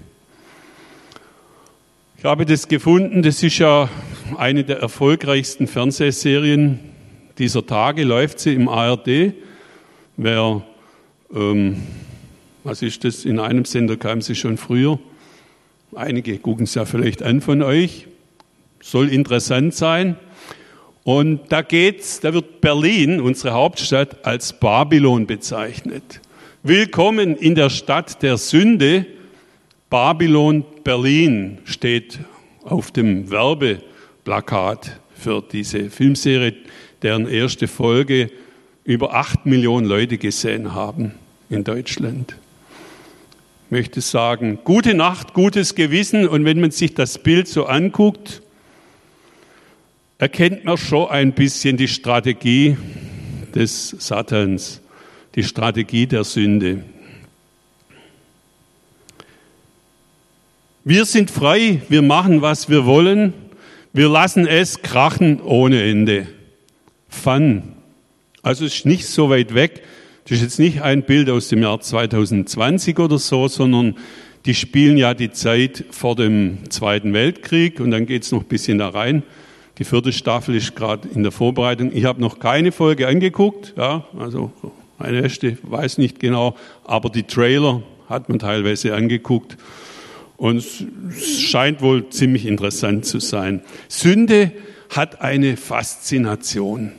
Ich 2.17 2.23
habe 2.23 2.45
das 2.45 2.69
gefunden, 2.69 3.21
das 3.21 3.43
ist 3.43 3.57
ja 3.57 3.89
eine 4.37 4.63
der 4.63 4.79
erfolgreichsten 4.79 5.67
Fernsehserien 5.67 6.79
dieser 7.37 7.65
Tage, 7.65 8.05
läuft 8.05 8.39
sie 8.39 8.53
im 8.53 8.69
ARD. 8.69 9.33
Wer, 10.15 10.61
ähm, 11.35 11.75
was 12.63 12.81
ist 12.81 13.03
das, 13.03 13.25
in 13.25 13.37
einem 13.37 13.65
Sender 13.65 13.97
kam 13.97 14.21
sie 14.21 14.35
schon 14.35 14.55
früher. 14.55 14.97
Einige 15.93 16.37
gucken 16.37 16.63
es 16.63 16.75
ja 16.75 16.85
vielleicht 16.85 17.21
an 17.21 17.41
von 17.41 17.61
euch. 17.61 18.07
Soll 18.81 19.09
interessant 19.09 19.73
sein. 19.73 20.15
Und 21.03 21.51
da 21.51 21.61
geht's, 21.61 22.21
da 22.21 22.33
wird 22.33 22.61
Berlin, 22.61 23.19
unsere 23.19 23.53
Hauptstadt, 23.53 24.25
als 24.25 24.57
Babylon 24.57 25.27
bezeichnet. 25.27 26.21
Willkommen 26.63 27.35
in 27.35 27.55
der 27.55 27.69
Stadt 27.69 28.23
der 28.23 28.37
Sünde. 28.37 29.05
Babylon 29.89 30.63
Berlin 30.85 31.57
steht 31.65 32.19
auf 32.63 32.91
dem 32.91 33.29
Werbeplakat 33.29 34.97
für 35.13 35.43
diese 35.51 35.89
Filmserie, 35.89 36.53
deren 37.01 37.27
erste 37.27 37.67
Folge 37.67 38.31
über 38.85 39.13
acht 39.13 39.45
Millionen 39.45 39.87
Leute 39.87 40.17
gesehen 40.17 40.73
haben 40.73 41.11
in 41.49 41.65
Deutschland. 41.65 42.37
Ich 43.71 43.77
möchte 43.77 44.01
sagen, 44.01 44.59
gute 44.65 44.93
Nacht, 44.93 45.33
gutes 45.33 45.75
Gewissen. 45.75 46.27
Und 46.27 46.43
wenn 46.43 46.59
man 46.59 46.71
sich 46.71 46.93
das 46.93 47.17
Bild 47.17 47.47
so 47.47 47.67
anguckt, 47.67 48.41
erkennt 50.17 50.65
man 50.65 50.77
schon 50.77 51.09
ein 51.09 51.31
bisschen 51.31 51.77
die 51.77 51.87
Strategie 51.87 52.75
des 53.55 53.95
Satans, 53.97 54.81
die 55.35 55.43
Strategie 55.43 56.05
der 56.05 56.25
Sünde. 56.25 56.83
Wir 60.83 61.05
sind 61.05 61.31
frei, 61.31 61.81
wir 61.87 62.01
machen, 62.01 62.41
was 62.41 62.67
wir 62.67 62.85
wollen, 62.85 63.33
wir 63.93 64.09
lassen 64.09 64.47
es 64.47 64.81
krachen 64.81 65.39
ohne 65.39 65.81
Ende. 65.81 66.27
Fun, 67.07 67.71
also 68.41 68.65
es 68.65 68.75
ist 68.75 68.85
nicht 68.85 69.07
so 69.07 69.29
weit 69.29 69.53
weg. 69.53 69.81
Das 70.31 70.37
ist 70.37 70.43
jetzt 70.43 70.59
nicht 70.59 70.81
ein 70.81 71.03
Bild 71.03 71.29
aus 71.29 71.49
dem 71.49 71.61
Jahr 71.61 71.81
2020 71.81 72.99
oder 72.99 73.17
so, 73.17 73.49
sondern 73.49 73.97
die 74.45 74.53
spielen 74.53 74.95
ja 74.95 75.13
die 75.13 75.31
Zeit 75.31 75.83
vor 75.91 76.15
dem 76.15 76.59
Zweiten 76.69 77.13
Weltkrieg 77.13 77.81
und 77.81 77.91
dann 77.91 78.05
geht 78.05 78.23
es 78.23 78.31
noch 78.31 78.43
ein 78.43 78.47
bisschen 78.47 78.77
da 78.77 78.87
rein. 78.87 79.23
Die 79.77 79.83
vierte 79.83 80.13
Staffel 80.13 80.55
ist 80.55 80.73
gerade 80.73 81.09
in 81.13 81.23
der 81.23 81.33
Vorbereitung. 81.33 81.91
Ich 81.93 82.05
habe 82.05 82.21
noch 82.21 82.39
keine 82.39 82.71
Folge 82.71 83.09
angeguckt, 83.09 83.73
ja, 83.75 84.05
also 84.17 84.53
eine 84.99 85.21
erste 85.21 85.57
weiß 85.63 85.97
nicht 85.97 86.21
genau, 86.21 86.55
aber 86.85 87.09
die 87.09 87.23
Trailer 87.23 87.83
hat 88.07 88.29
man 88.29 88.39
teilweise 88.39 88.95
angeguckt 88.95 89.57
und 90.37 90.59
es 90.59 91.41
scheint 91.41 91.81
wohl 91.81 92.07
ziemlich 92.07 92.45
interessant 92.45 93.05
zu 93.05 93.19
sein. 93.19 93.63
Sünde 93.89 94.53
hat 94.91 95.19
eine 95.19 95.57
Faszination 95.57 96.93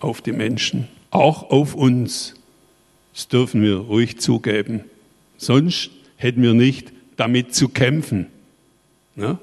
auf 0.00 0.22
die 0.22 0.32
Menschen, 0.32 0.88
auch 1.10 1.50
auf 1.50 1.74
uns. 1.74 2.37
Das 3.18 3.26
dürfen 3.26 3.62
wir 3.62 3.78
ruhig 3.78 4.20
zugeben. 4.20 4.84
Sonst 5.38 5.90
hätten 6.18 6.40
wir 6.40 6.54
nicht 6.54 6.92
damit 7.16 7.52
zu 7.52 7.68
kämpfen. 7.68 8.28
Ja? 9.16 9.40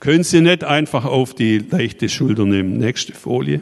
Können 0.00 0.24
Sie 0.24 0.40
nicht 0.40 0.64
einfach 0.64 1.04
auf 1.04 1.34
die 1.34 1.58
leichte 1.58 2.08
Schulter 2.08 2.46
nehmen. 2.46 2.78
Nächste 2.78 3.12
Folie. 3.12 3.60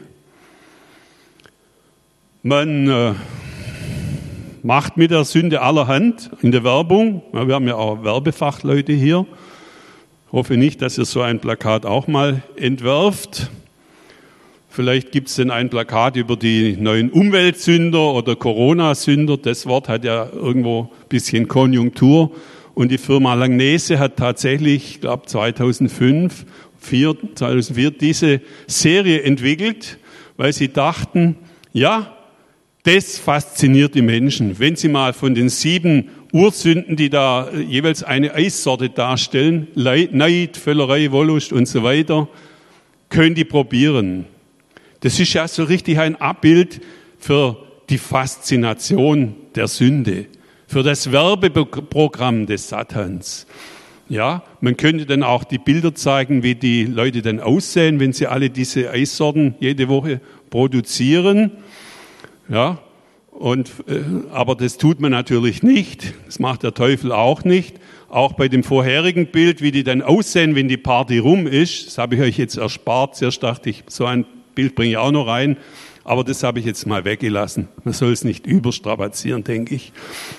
Man 2.41 2.89
äh, 2.89 3.13
macht 4.63 4.97
mit 4.97 5.11
der 5.11 5.25
Sünde 5.25 5.61
allerhand 5.61 6.31
in 6.41 6.51
der 6.51 6.63
Werbung. 6.63 7.21
Wir 7.33 7.53
haben 7.53 7.67
ja 7.67 7.75
auch 7.75 8.03
Werbefachleute 8.03 8.93
hier. 8.93 9.27
Ich 10.25 10.33
hoffe 10.33 10.57
nicht, 10.57 10.81
dass 10.81 10.97
ihr 10.97 11.05
so 11.05 11.21
ein 11.21 11.39
Plakat 11.39 11.85
auch 11.85 12.07
mal 12.07 12.41
entwerft. 12.55 13.51
Vielleicht 14.77 15.11
gibt 15.11 15.29
es 15.29 15.37
denn 15.37 15.49
ein 15.49 15.71
Plakat 15.71 16.17
über 16.17 16.35
die 16.35 16.77
neuen 16.77 17.09
Umweltsünder 17.09 18.13
oder 18.13 18.35
Corona-Sünder. 18.35 19.37
Das 19.37 19.65
Wort 19.65 19.89
hat 19.89 20.05
ja 20.05 20.29
irgendwo 20.31 20.81
ein 20.81 21.09
bisschen 21.09 21.47
Konjunktur. 21.47 22.29
Und 22.75 22.91
die 22.91 22.99
Firma 22.99 23.33
Langnese 23.33 23.97
hat 23.97 24.17
tatsächlich, 24.17 24.91
ich 24.91 25.01
glaube 25.01 25.25
2005, 25.25 26.45
2004 26.79 27.89
diese 27.89 28.39
Serie 28.67 29.23
entwickelt, 29.23 29.97
weil 30.37 30.53
sie 30.53 30.71
dachten, 30.71 31.37
ja, 31.73 32.15
das 32.83 33.17
fasziniert 33.17 33.95
die 33.95 34.03
Menschen. 34.03 34.59
Wenn 34.59 34.75
sie 34.75 34.89
mal 34.89 35.13
von 35.13 35.33
den 35.33 35.49
sieben 35.49 36.09
Ursünden, 36.31 36.95
die 36.95 37.09
da 37.09 37.49
jeweils 37.51 38.03
eine 38.03 38.35
Eissorte 38.35 38.91
darstellen, 38.91 39.69
Neid, 39.73 40.55
Völlerei, 40.55 41.11
Wollust 41.11 41.51
und 41.51 41.67
so 41.67 41.81
weiter, 41.81 42.27
können 43.09 43.33
die 43.33 43.43
probieren. 43.43 44.27
Das 45.07 45.21
ist 45.21 45.31
ja 45.31 45.47
so 45.47 45.63
richtig 45.63 45.99
ein 45.99 46.17
Abbild 46.17 46.81
für 47.17 47.55
die 47.89 47.97
Faszination 47.97 49.37
der 49.55 49.69
Sünde 49.69 50.25
für 50.67 50.83
das 50.83 51.13
Werbeprogramm 51.13 52.45
des 52.45 52.67
Satans. 52.67 53.47
Ja, 54.09 54.43
man 54.59 54.75
könnte 54.75 55.05
dann 55.05 55.23
auch 55.23 55.45
die 55.45 55.59
Bilder 55.59 55.95
zeigen, 55.95 56.43
wie 56.43 56.55
die 56.55 56.83
Leute 56.83 57.21
dann 57.21 57.39
aussehen, 57.39 58.01
wenn 58.01 58.11
sie 58.11 58.27
alle 58.27 58.49
diese 58.49 58.91
Eissorten 58.91 59.55
jede 59.61 59.87
Woche 59.87 60.19
produzieren. 60.49 61.51
Ja, 62.49 62.79
und, 63.31 63.71
äh, 63.87 64.01
aber 64.33 64.55
das 64.55 64.77
tut 64.77 64.99
man 64.99 65.11
natürlich 65.11 65.63
nicht. 65.63 66.15
Das 66.25 66.39
macht 66.39 66.63
der 66.63 66.73
Teufel 66.73 67.13
auch 67.13 67.45
nicht. 67.45 67.77
Auch 68.09 68.33
bei 68.33 68.49
dem 68.49 68.63
vorherigen 68.63 69.27
Bild, 69.27 69.61
wie 69.61 69.71
die 69.71 69.85
dann 69.85 70.01
aussehen, 70.01 70.53
wenn 70.55 70.67
die 70.67 70.75
Party 70.75 71.19
rum 71.19 71.47
ist, 71.47 71.87
das 71.87 71.97
habe 71.97 72.15
ich 72.15 72.21
euch 72.21 72.37
jetzt 72.37 72.57
erspart. 72.57 73.15
Zuerst 73.15 73.41
dachte 73.41 73.69
ich, 73.69 73.85
so 73.87 74.05
ein 74.05 74.25
Bild 74.57 74.73
bringe 74.73 74.91
ich 74.91 74.97
auch 74.97 75.11
noch 75.11 75.27
rein. 75.27 75.55
Aber 76.03 76.23
das 76.23 76.41
habe 76.41 76.59
ich 76.59 76.65
jetzt 76.65 76.87
mal 76.87 77.05
weggelassen. 77.05 77.67
Man 77.83 77.93
soll 77.93 78.11
es 78.11 78.23
nicht 78.23 78.47
überstrapazieren, 78.47 79.43
denke 79.43 79.75
ich. 79.75 79.93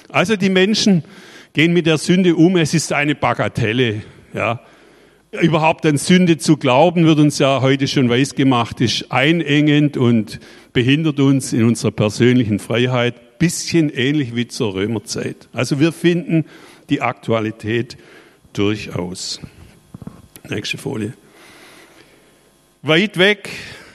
Also 0.08 0.34
die 0.34 0.50
Menschen 0.50 1.04
gehen 1.52 1.72
mit 1.72 1.86
der 1.86 1.98
Sünde 1.98 2.34
um. 2.34 2.56
Es 2.56 2.74
ist 2.74 2.92
eine 2.92 3.14
Bagatelle. 3.14 4.02
Ja. 4.34 4.60
Überhaupt 5.30 5.86
an 5.86 5.98
Sünde 5.98 6.36
zu 6.36 6.56
glauben, 6.56 7.04
wird 7.04 7.20
uns 7.20 7.38
ja 7.38 7.60
heute 7.60 7.86
schon 7.86 8.08
weiß 8.08 8.34
gemacht, 8.34 8.80
ist 8.80 9.12
einengend 9.12 9.96
und 9.96 10.40
behindert 10.72 11.20
uns 11.20 11.52
in 11.52 11.64
unserer 11.64 11.92
persönlichen 11.92 12.58
Freiheit. 12.58 13.38
Bisschen 13.38 13.88
ähnlich 13.90 14.34
wie 14.34 14.48
zur 14.48 14.74
Römerzeit. 14.74 15.48
Also 15.52 15.78
wir 15.78 15.92
finden 15.92 16.44
die 16.88 17.02
Aktualität 17.02 17.98
durchaus. 18.52 19.40
Nächste 20.48 20.76
Folie. 20.76 21.12
Weit 22.82 23.16
weg 23.18 23.50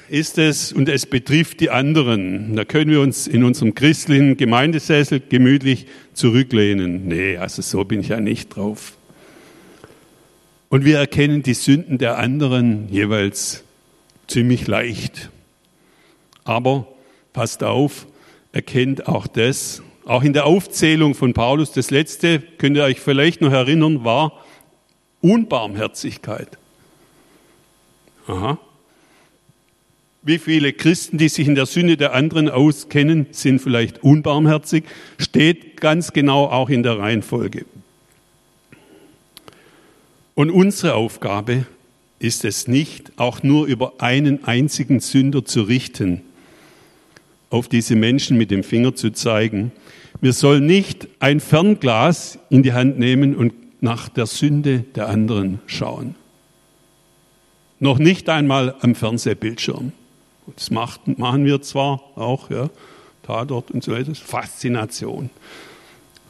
ist 0.10 0.38
es 0.38 0.74
und 0.74 0.89
es 0.89 1.06
betrifft 1.06 1.60
die 1.60 1.70
anderen. 1.70 2.56
Da 2.56 2.66
können 2.66 2.92
wir 2.92 3.02
uns 3.02 3.28
in 3.28 3.44
unserem 3.44 3.76
christlichen 3.76 4.38
Gemeindesessel 4.38 5.22
gemütlich 5.28 5.88
zurücklehnen. 6.13 7.08
Nee, 7.08 7.38
also 7.38 7.62
so 7.62 7.84
bin 7.84 8.02
ich 8.02 8.10
ja 8.10 8.20
nicht 8.20 8.56
drauf. 8.56 8.98
Und 10.70 10.86
wir 10.86 10.98
erkennen 10.98 11.44
die 11.44 11.54
Sünden 11.54 11.98
der 11.98 12.18
anderen 12.18 12.89
jeweils 12.89 13.63
ziemlich 14.28 14.68
leicht. 14.68 15.30
Aber 16.44 16.88
passt 17.32 17.63
auf, 17.63 18.08
erkennt 18.52 19.08
auch 19.08 19.28
das. 19.28 19.84
Auch 20.06 20.24
in 20.24 20.34
der 20.34 20.46
Aufzählung 20.46 21.13
von 21.13 21.34
Paulus, 21.34 21.72
das 21.72 21.92
letzte, 21.92 22.39
könnt 22.39 22.76
ihr 22.76 22.84
euch 22.84 23.00
vielleicht 23.00 23.42
noch 23.42 23.52
erinnern, 23.52 24.04
war 24.04 24.44
Unbarmherzigkeit. 25.22 26.58
Aha, 28.28 28.58
wie 30.24 30.38
viele 30.38 30.74
Christen, 30.74 31.18
die 31.18 31.30
sich 31.30 31.48
in 31.48 31.56
der 31.56 31.66
Sünde 31.66 31.98
der 31.98 32.14
anderen 32.14 32.50
auskennen, 32.50 33.28
sind 33.32 33.60
vielleicht 33.60 34.04
unbarmherzig, 34.04 34.86
steht 35.18 35.82
ganz 35.82 36.14
genau 36.14 36.46
auch 36.46 36.70
in 36.70 36.84
der 36.84 36.98
Reihenfolge. 36.98 37.66
Und 40.36 40.50
unsere 40.50 40.96
Aufgabe 40.96 41.66
ist 42.20 42.46
es 42.46 42.68
nicht, 42.68 43.12
auch 43.18 43.44
nur 43.44 43.68
über 43.68 43.96
einen 44.00 44.46
einzigen 44.46 45.02
Sünder 45.02 45.44
zu 45.44 45.64
richten, 45.64 46.22
auf 47.50 47.68
diese 47.68 47.96
Menschen 47.96 48.38
mit 48.38 48.50
dem 48.50 48.64
Finger 48.64 48.96
zu 48.96 49.12
zeigen. 49.12 49.72
Wir 50.22 50.34
sollen 50.34 50.66
nicht 50.66 51.08
ein 51.20 51.42
Fernglas 51.42 52.40
in 52.50 52.64
die 52.64 52.74
Hand 52.74 52.98
nehmen 52.98 53.36
und 53.36 53.54
nach 53.82 54.08
der 54.08 54.26
Sünde 54.26 54.86
der 54.96 55.10
anderen 55.10 55.60
schauen. 55.68 56.16
Noch 57.80 58.00
nicht 58.00 58.30
einmal 58.30 58.76
am 58.80 58.96
Fernsehbildschirm. 58.96 59.92
Das 60.56 60.71
macht, 60.71 61.17
machen 61.17 61.45
wir 61.45 61.62
zwar 61.62 62.01
auch, 62.15 62.49
ja, 62.49 62.69
Tatort 63.23 63.71
und 63.71 63.84
so 63.84 63.93
weiter. 63.93 64.13
Faszination. 64.15 65.29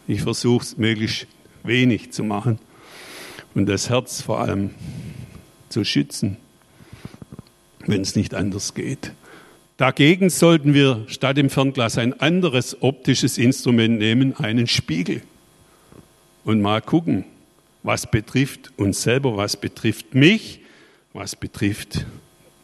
Ich 0.07 0.21
versuche 0.21 0.63
es 0.63 0.77
möglichst 0.77 1.27
wenig 1.63 2.11
zu 2.11 2.23
machen 2.23 2.59
und 3.55 3.67
das 3.67 3.89
Herz 3.89 4.21
vor 4.21 4.39
allem 4.39 4.71
zu 5.69 5.83
schützen, 5.83 6.37
wenn 7.79 8.01
es 8.01 8.15
nicht 8.15 8.33
anders 8.35 8.73
geht. 8.73 9.11
Dagegen 9.77 10.29
sollten 10.29 10.73
wir 10.73 11.03
statt 11.07 11.37
dem 11.37 11.49
Fernglas 11.49 11.97
ein 11.97 12.19
anderes 12.19 12.81
optisches 12.81 13.37
Instrument 13.37 13.97
nehmen, 13.97 14.35
einen 14.37 14.67
Spiegel, 14.67 15.21
und 16.45 16.61
mal 16.61 16.81
gucken, 16.81 17.25
was 17.83 18.09
betrifft 18.09 18.71
uns 18.77 19.01
selber, 19.01 19.37
was 19.37 19.57
betrifft 19.57 20.13
mich, 20.13 20.59
was 21.13 21.35
betrifft 21.35 22.05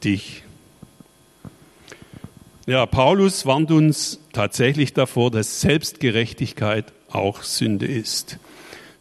dich. 0.04 0.44
Ja, 2.70 2.86
Paulus 2.86 3.48
warnt 3.48 3.72
uns 3.72 4.20
tatsächlich 4.32 4.94
davor, 4.94 5.32
dass 5.32 5.60
Selbstgerechtigkeit 5.60 6.94
auch 7.10 7.42
Sünde 7.42 7.88
ist. 7.88 8.38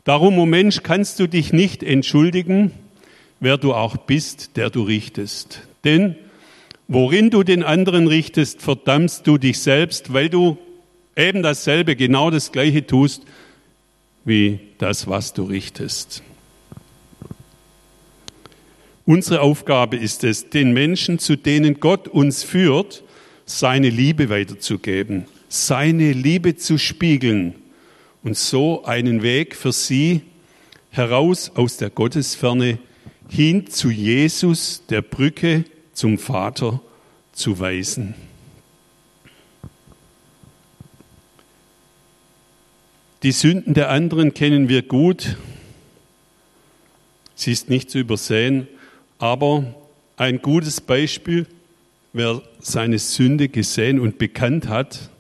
Darum, 0.05 0.39
o 0.39 0.45
oh 0.45 0.47
Mensch, 0.47 0.83
kannst 0.83 1.21
du 1.21 1.27
dich 1.27 1.53
nicht 1.53 1.83
entschuldigen, 1.83 2.71
wer 3.41 3.59
du 3.59 3.75
auch 3.75 3.99
bist, 3.99 4.57
der 4.57 4.71
du 4.71 4.85
richtest. 4.85 5.69
Denn 5.85 6.17
worin 6.87 7.29
du 7.29 7.43
den 7.43 7.63
anderen 7.63 8.07
richtest, 8.07 8.63
verdammst 8.63 9.27
du 9.27 9.37
dich 9.37 9.59
selbst, 9.61 10.15
weil 10.15 10.31
du 10.31 10.57
eben 11.15 11.43
dasselbe, 11.43 11.95
genau 11.95 12.31
das 12.31 12.53
Gleiche 12.53 12.87
tust, 12.87 13.25
wie 14.25 14.61
das, 14.79 15.09
was 15.09 15.35
du 15.35 15.43
richtest. 15.43 16.23
Unsere 19.05 19.43
Aufgabe 19.43 19.99
ist 19.99 20.25
es, 20.25 20.49
den 20.49 20.73
Menschen, 20.73 21.19
zu 21.19 21.37
denen 21.37 21.81
Gott 21.81 22.09
uns 22.09 22.45
führt, 22.45 23.03
seine 23.49 23.89
Liebe 23.89 24.29
weiterzugeben, 24.29 25.25
seine 25.49 26.13
Liebe 26.13 26.57
zu 26.57 26.79
spiegeln 26.79 27.55
und 28.23 28.37
so 28.37 28.85
einen 28.85 29.23
Weg 29.23 29.57
für 29.57 29.73
sie 29.73 30.21
heraus 30.91 31.51
aus 31.55 31.79
der 31.79 31.89
Gottesferne 31.89 32.79
hin 33.29 33.67
zu 33.67 33.91
Jesus, 33.91 34.83
der 34.91 35.01
Brücke 35.01 35.65
zum 35.95 36.19
Vater, 36.19 36.81
zu 37.33 37.59
weisen. 37.59 38.15
Die 43.23 43.33
Sünden 43.33 43.75
der 43.75 43.91
anderen 43.91 44.35
kennen 44.35 44.69
wir 44.69 44.83
gut. 44.83 45.37
Sie 47.35 47.53
ist 47.53 47.71
nicht 47.71 47.91
zu 47.91 47.99
übersehen, 47.99 48.69
aber 49.19 49.75
ein 50.17 50.43
gutes 50.43 50.81
Beispiel 50.81 51.47
Wer 52.13 52.43
seine 52.61 52.99
Sünde 52.99 53.49
gesehen 53.49 54.01
und 54.01 54.19
bekannt 54.19 54.69
hat, 54.69 55.11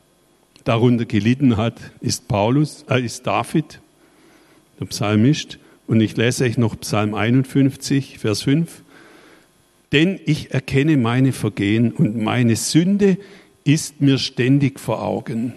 darunter 0.64 1.05
gelitten 1.05 1.57
hat, 1.57 1.81
ist 2.01 2.29
Paulus, 2.29 2.85
äh, 2.90 3.03
ist 3.03 3.27
David, 3.27 3.81
der 4.81 4.87
Psalmist. 4.87 5.59
Und 5.87 6.01
ich 6.01 6.16
lese 6.16 6.44
euch 6.44 6.59
noch 6.59 6.79
Psalm 6.81 7.14
51, 7.14 8.18
Vers 8.18 8.42
5. 8.42 8.83
denn 9.92 10.20
ich 10.27 10.51
erkenne 10.53 10.98
meine 10.98 11.33
Vergehen 11.33 11.92
und 11.92 12.18
meine 12.18 12.57
Sünde 12.57 13.16
ist 13.64 14.03
mir 14.03 14.18
ständig 14.18 14.79
vor 14.79 15.03
Augen. 15.03 15.55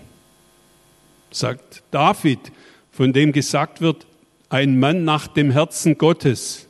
Sagt 1.31 1.83
David, 1.91 2.39
von 2.91 3.11
dem 3.11 3.33
gesagt 3.33 3.81
wird, 3.81 4.07
ein 4.49 4.79
Mann 4.79 5.03
nach 5.03 5.27
dem 5.27 5.51
Herzen 5.51 5.97
Gottes. 5.97 6.67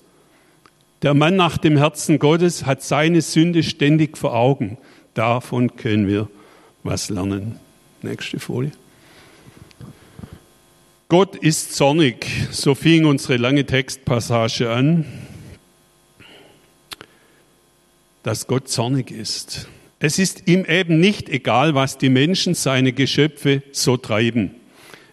Der 1.02 1.14
Mann 1.14 1.36
nach 1.36 1.58
dem 1.58 1.78
Herzen 1.78 2.20
Gottes 2.20 2.66
hat 2.66 2.84
seine 2.84 3.22
Sünde 3.22 3.64
ständig 3.64 4.18
vor 4.18 4.36
Augen. 4.36 4.78
Davon 5.14 5.76
können 5.76 6.08
wir 6.08 6.30
was 6.84 7.10
lernen. 7.10 7.60
Nächste 8.02 8.40
Folie. 8.40 8.72
Gott 11.10 11.36
ist 11.36 11.76
zornig. 11.76 12.26
So 12.52 12.74
fing 12.74 13.06
unsere 13.06 13.38
lange 13.38 13.66
Textpassage 13.66 14.70
an, 14.70 15.06
dass 18.24 18.48
Gott 18.48 18.70
zornig 18.70 19.12
ist. 19.12 19.68
Es 20.00 20.18
ist 20.18 20.48
ihm 20.48 20.66
eben 20.66 21.00
nicht 21.00 21.30
egal, 21.30 21.76
was 21.76 21.98
die 21.98 22.10
Menschen, 22.10 22.54
seine 22.54 22.94
Geschöpfe, 22.94 23.62
so 23.72 23.98
treiben. 23.98 24.52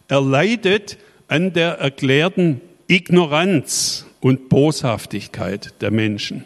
Er 0.07 0.21
leidet 0.21 0.99
an 1.27 1.53
der 1.53 1.73
erklärten 1.75 2.61
Ignoranz 2.87 4.07
und 4.21 4.49
Boshaftigkeit 4.49 5.75
der 5.83 5.91
Menschen, 5.91 6.45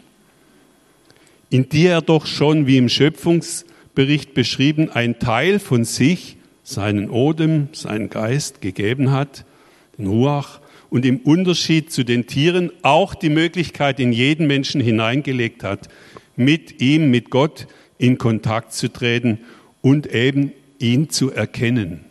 in 1.53 1.69
die 1.69 1.85
er 1.85 2.01
doch 2.01 2.25
schon, 2.25 2.65
wie 2.65 2.77
im 2.77 2.89
Schöpfungsbericht 2.89 4.33
beschrieben, 4.33 4.89
ein 4.89 5.19
Teil 5.19 5.59
von 5.59 5.85
sich 5.85 6.37
seinen 6.63 7.11
Odem, 7.11 7.67
seinen 7.73 8.09
Geist 8.09 8.59
gegeben 8.59 9.11
hat, 9.11 9.45
den 9.99 10.07
Ruach, 10.07 10.61
und 10.89 11.05
im 11.05 11.19
Unterschied 11.19 11.91
zu 11.91 12.03
den 12.03 12.25
Tieren 12.25 12.71
auch 12.81 13.13
die 13.13 13.29
Möglichkeit 13.29 13.99
in 13.99 14.13
jeden 14.13 14.47
Menschen 14.47 14.81
hineingelegt 14.81 15.63
hat, 15.63 15.89
mit 16.35 16.81
ihm, 16.81 17.11
mit 17.11 17.29
Gott 17.29 17.67
in 17.99 18.17
Kontakt 18.17 18.73
zu 18.73 18.91
treten 18.91 19.37
und 19.83 20.07
eben 20.07 20.53
ihn 20.79 21.11
zu 21.11 21.31
erkennen. 21.31 22.03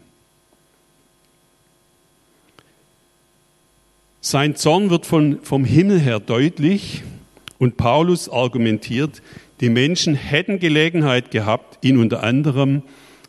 Sein 4.21 4.55
Zorn 4.55 4.89
wird 4.91 5.05
von, 5.05 5.41
vom 5.43 5.65
Himmel 5.65 5.99
her 5.99 6.21
deutlich 6.21 7.03
und 7.63 7.77
Paulus 7.77 8.29
argumentiert, 8.29 9.23
die 9.61 9.69
Menschen 9.69 10.17
hätten 10.17 10.59
Gelegenheit 10.59 11.31
gehabt, 11.31 11.79
ihn 11.85 11.97
unter 11.97 12.25
anderem 12.25 12.83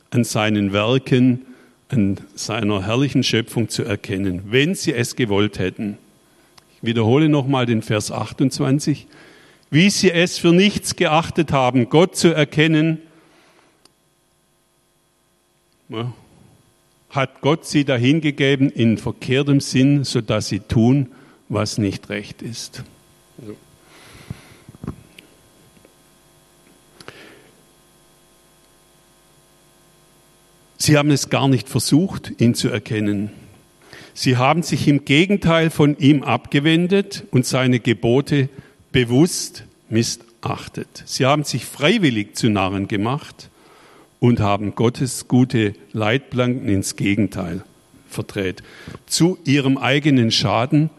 an 0.10 0.24
seinen 0.24 0.74
Werken, 0.74 1.46
an 1.90 2.18
seiner 2.34 2.84
herrlichen 2.84 3.22
Schöpfung 3.22 3.70
zu 3.70 3.84
erkennen, 3.84 4.42
wenn 4.48 4.74
sie 4.74 4.92
es 4.92 5.16
gewollt 5.16 5.60
hätten. 5.60 6.00
Ich 6.76 6.88
wiederhole 6.88 7.30
nochmal 7.30 7.68
den 7.68 7.84
Vers 7.84 8.12
28. 8.12 9.06
Wie 9.70 9.92
sie 9.92 10.10
es 10.10 10.40
für 10.40 10.52
nichts 10.52 10.96
geachtet 10.96 11.52
haben, 11.52 11.90
Gott 11.92 12.16
zu 12.16 12.30
erkennen, 12.30 12.98
hat 17.12 17.42
Gott 17.42 17.68
sie 17.68 17.86
dahingegeben 17.86 18.72
in 18.72 18.98
verkehrtem 18.98 19.60
Sinn, 19.60 20.04
sodass 20.04 20.48
sie 20.48 20.62
tun, 20.62 21.12
was 21.50 21.78
nicht 21.78 22.10
recht 22.10 22.42
ist. 22.42 22.84
Sie 30.86 30.98
haben 30.98 31.12
es 31.12 31.30
gar 31.30 31.48
nicht 31.48 31.70
versucht, 31.70 32.42
ihn 32.42 32.56
zu 32.56 32.68
erkennen. 32.68 33.30
Sie 34.14 34.36
haben 34.36 34.64
sich 34.64 34.86
im 34.90 35.06
Gegenteil 35.06 35.70
von 35.70 35.98
ihm 35.98 36.24
abgewendet 36.24 37.24
und 37.32 37.46
seine 37.46 37.80
Gebote 37.80 38.50
bewusst 38.92 39.64
missachtet. 39.88 41.04
Sie 41.06 41.26
haben 41.26 41.46
sich 41.46 41.64
freiwillig 41.64 42.36
zu 42.36 42.50
Narren 42.50 42.90
gemacht 42.90 43.50
und 44.20 44.42
haben 44.42 44.76
Gottes 44.76 45.30
gute 45.30 45.74
Leitplanken 45.94 46.68
ins 46.68 46.98
Gegenteil 46.98 47.64
verdreht. 48.10 48.62
Zu 49.06 49.38
ihrem 49.46 49.78
eigenen 49.78 50.32
Schaden 50.32 50.90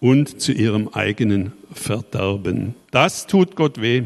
und 0.00 0.40
zu 0.40 0.52
ihrem 0.52 0.88
eigenen 0.88 1.52
Verderben. 1.70 2.74
Das 2.90 3.26
tut 3.26 3.56
Gott 3.56 3.78
weh. 3.78 4.04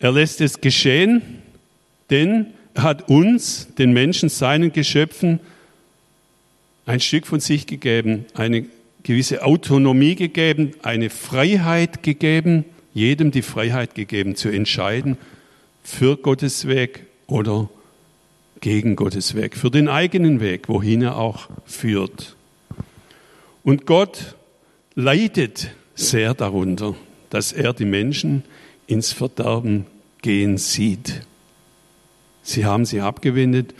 Er 0.00 0.10
lässt 0.10 0.40
es 0.40 0.60
geschehen, 0.60 1.22
denn 2.10 2.54
hat 2.82 3.08
uns, 3.08 3.68
den 3.76 3.92
Menschen, 3.92 4.28
seinen 4.28 4.72
Geschöpfen, 4.72 5.40
ein 6.86 7.00
Stück 7.00 7.26
von 7.26 7.40
sich 7.40 7.66
gegeben, 7.66 8.24
eine 8.34 8.66
gewisse 9.02 9.44
Autonomie 9.44 10.14
gegeben, 10.14 10.72
eine 10.82 11.10
Freiheit 11.10 12.02
gegeben, 12.02 12.64
jedem 12.94 13.30
die 13.30 13.42
Freiheit 13.42 13.94
gegeben 13.94 14.36
zu 14.36 14.48
entscheiden 14.48 15.18
für 15.82 16.16
Gottes 16.16 16.66
Weg 16.66 17.06
oder 17.26 17.68
gegen 18.60 18.96
Gottes 18.96 19.34
Weg, 19.34 19.56
für 19.56 19.70
den 19.70 19.88
eigenen 19.88 20.40
Weg, 20.40 20.68
wohin 20.68 21.02
er 21.02 21.16
auch 21.16 21.48
führt. 21.64 22.36
Und 23.62 23.86
Gott 23.86 24.34
leidet 24.94 25.70
sehr 25.94 26.34
darunter, 26.34 26.94
dass 27.30 27.52
er 27.52 27.72
die 27.72 27.84
Menschen 27.84 28.44
ins 28.86 29.12
Verderben 29.12 29.86
gehen 30.22 30.58
sieht. 30.58 31.22
Sie 32.48 32.64
haben 32.64 32.86
sie 32.86 33.02
abgewendet. 33.02 33.74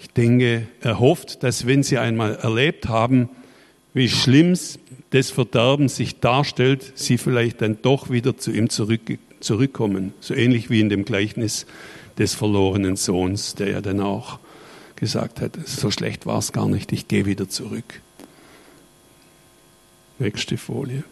Ich 0.00 0.10
denke, 0.10 0.66
er 0.80 0.98
hofft, 0.98 1.44
dass 1.44 1.68
wenn 1.68 1.84
sie 1.84 1.98
einmal 1.98 2.34
erlebt 2.34 2.88
haben, 2.88 3.28
wie 3.94 4.08
schlimm 4.08 4.58
das 5.10 5.30
Verderben 5.30 5.88
sich 5.88 6.18
darstellt, 6.18 6.94
sie 6.96 7.16
vielleicht 7.16 7.62
dann 7.62 7.78
doch 7.80 8.10
wieder 8.10 8.36
zu 8.36 8.50
ihm 8.50 8.70
zurück, 8.70 9.02
zurückkommen. 9.38 10.14
So 10.18 10.34
ähnlich 10.34 10.68
wie 10.68 10.80
in 10.80 10.88
dem 10.88 11.04
Gleichnis 11.04 11.64
des 12.18 12.34
verlorenen 12.34 12.96
Sohns, 12.96 13.54
der 13.54 13.70
ja 13.70 13.80
dann 13.80 14.00
auch 14.00 14.40
gesagt 14.96 15.40
hat, 15.40 15.56
so 15.64 15.92
schlecht 15.92 16.26
war 16.26 16.38
es 16.38 16.50
gar 16.50 16.68
nicht, 16.68 16.90
ich 16.90 17.06
gehe 17.06 17.24
wieder 17.24 17.48
zurück. 17.48 18.00
Nächste 20.18 20.56
Folie. 20.56 21.04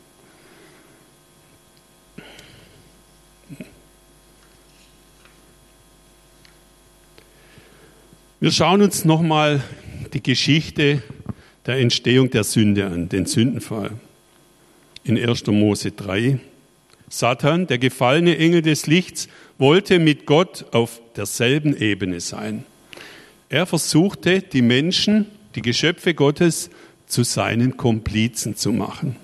Wir 8.43 8.51
schauen 8.51 8.81
uns 8.81 9.05
nochmal 9.05 9.63
die 10.15 10.23
Geschichte 10.23 11.03
der 11.67 11.77
Entstehung 11.77 12.31
der 12.31 12.43
Sünde 12.43 12.87
an, 12.87 13.11
den 13.11 13.27
Sündenfall. 13.27 13.91
In 15.05 15.19
1. 15.19 15.47
Mose 15.49 15.93
3. 15.93 16.41
Satan, 17.11 17.67
der 17.67 17.77
gefallene 17.77 18.39
Engel 18.39 18.63
des 18.63 18.87
Lichts, 18.87 19.29
wollte 19.59 19.99
mit 19.99 20.25
Gott 20.25 20.65
auf 20.73 21.03
derselben 21.17 21.77
Ebene 21.77 22.21
sein. 22.21 22.65
Er 23.51 23.67
versuchte, 23.67 24.41
die 24.41 24.63
Menschen, 24.63 25.27
die 25.55 25.61
Geschöpfe 25.61 26.15
Gottes, 26.15 26.71
zu 27.05 27.25
seinen 27.25 27.77
Komplizen 27.77 28.57
zu 28.57 28.73
machen. 28.73 29.17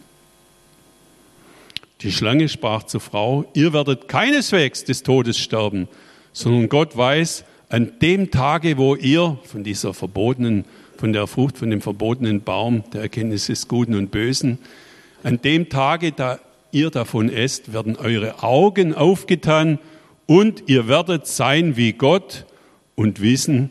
Die 2.03 2.13
Schlange 2.13 2.51
sprach 2.51 2.83
zur 2.83 3.01
Frau, 3.01 3.51
ihr 3.55 3.73
werdet 3.73 4.09
keineswegs 4.09 4.85
des 4.85 5.03
Todes 5.03 5.39
sterben, 5.39 5.89
sondern 6.35 6.69
Gott 6.69 6.99
weiß, 6.99 7.47
an 7.77 7.99
dem 8.01 8.31
Tage, 8.31 8.79
wo 8.79 8.95
ihr 8.95 9.39
von 9.45 9.63
dieser 9.63 9.93
verbotenen, 9.93 10.65
von 10.97 11.13
der 11.13 11.27
Frucht, 11.27 11.59
von 11.59 11.69
dem 11.69 11.83
verbotenen 11.83 12.41
Baum 12.41 12.85
der 12.95 13.03
Erkenntnis 13.03 13.49
des 13.49 13.69
Guten 13.69 13.95
und 13.95 14.11
Bösen, 14.11 14.59
an 15.23 15.43
dem 15.43 15.69
Tage, 15.69 16.13
da 16.13 16.41
ihr 16.73 16.89
davon 16.89 17.29
esst, 17.29 17.75
werden 17.75 17.97
eure 17.97 18.43
Augen 18.43 18.95
aufgetan 18.95 19.79
und 20.25 20.63
ihr 20.69 20.89
werdet 20.89 21.27
sein 21.27 21.77
wie 21.77 21.93
Gott 21.93 22.47
und 22.95 23.21
wissen, 23.21 23.69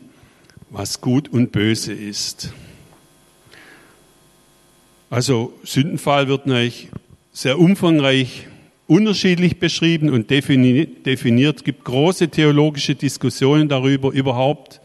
was 0.70 1.00
gut 1.00 1.28
und 1.28 1.50
böse 1.50 1.92
ist. 1.92 2.52
Also 5.10 5.52
Sündenfall 5.64 6.28
wird 6.28 6.46
natürlich 6.46 6.90
sehr 7.32 7.58
umfangreich 7.58 8.46
unterschiedlich 8.86 9.58
beschrieben 9.58 10.10
und 10.10 10.30
definiert. 10.30 11.56
Es 11.56 11.64
gibt 11.64 11.84
große 11.84 12.28
theologische 12.28 12.94
Diskussionen 12.94 13.68
darüber 13.68 14.12
überhaupt. 14.12 14.80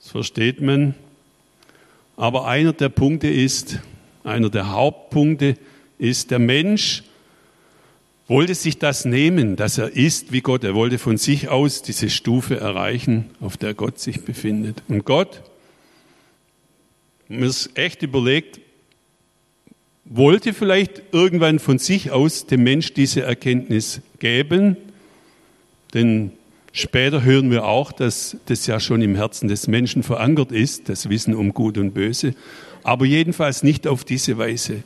Das 0.00 0.10
versteht 0.10 0.60
man. 0.60 0.94
Aber 2.16 2.46
einer 2.46 2.72
der 2.72 2.88
Punkte 2.88 3.28
ist, 3.28 3.80
einer 4.22 4.50
der 4.50 4.70
Hauptpunkte 4.70 5.56
ist, 5.98 6.30
der 6.30 6.38
Mensch 6.38 7.02
wollte 8.26 8.54
sich 8.54 8.78
das 8.78 9.04
nehmen, 9.04 9.56
dass 9.56 9.78
er 9.78 9.90
ist 9.90 10.32
wie 10.32 10.40
Gott. 10.40 10.64
Er 10.64 10.74
wollte 10.74 10.98
von 10.98 11.18
sich 11.18 11.48
aus 11.48 11.82
diese 11.82 12.08
Stufe 12.10 12.58
erreichen, 12.58 13.26
auf 13.40 13.56
der 13.56 13.74
Gott 13.74 13.98
sich 13.98 14.24
befindet. 14.24 14.82
Und 14.88 15.04
Gott, 15.04 15.42
man 17.28 17.44
es 17.44 17.70
echt 17.74 18.02
überlegt, 18.02 18.60
wollte 20.04 20.52
vielleicht 20.52 21.02
irgendwann 21.12 21.58
von 21.58 21.78
sich 21.78 22.10
aus 22.10 22.46
dem 22.46 22.62
Mensch 22.62 22.92
diese 22.94 23.22
Erkenntnis 23.22 24.00
geben, 24.18 24.76
denn 25.94 26.32
später 26.72 27.22
hören 27.22 27.50
wir 27.50 27.64
auch, 27.64 27.92
dass 27.92 28.36
das 28.46 28.66
ja 28.66 28.80
schon 28.80 29.00
im 29.00 29.14
Herzen 29.14 29.48
des 29.48 29.66
Menschen 29.66 30.02
verankert 30.02 30.52
ist, 30.52 30.88
das 30.88 31.08
Wissen 31.08 31.34
um 31.34 31.54
Gut 31.54 31.78
und 31.78 31.92
Böse, 31.92 32.34
aber 32.82 33.06
jedenfalls 33.06 33.62
nicht 33.62 33.86
auf 33.86 34.04
diese 34.04 34.36
Weise. 34.36 34.82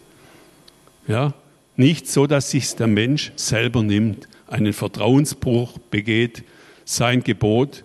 Ja, 1.09 1.35
nicht 1.77 2.09
so, 2.09 2.27
dass 2.27 2.51
sich 2.51 2.75
der 2.77 2.87
Mensch 2.87 3.33
selber 3.37 3.83
nimmt, 3.83 4.29
einen 4.47 4.73
Vertrauensbruch 4.73 5.79
begeht, 5.91 6.45
sein 6.85 7.23
Gebot 7.23 7.85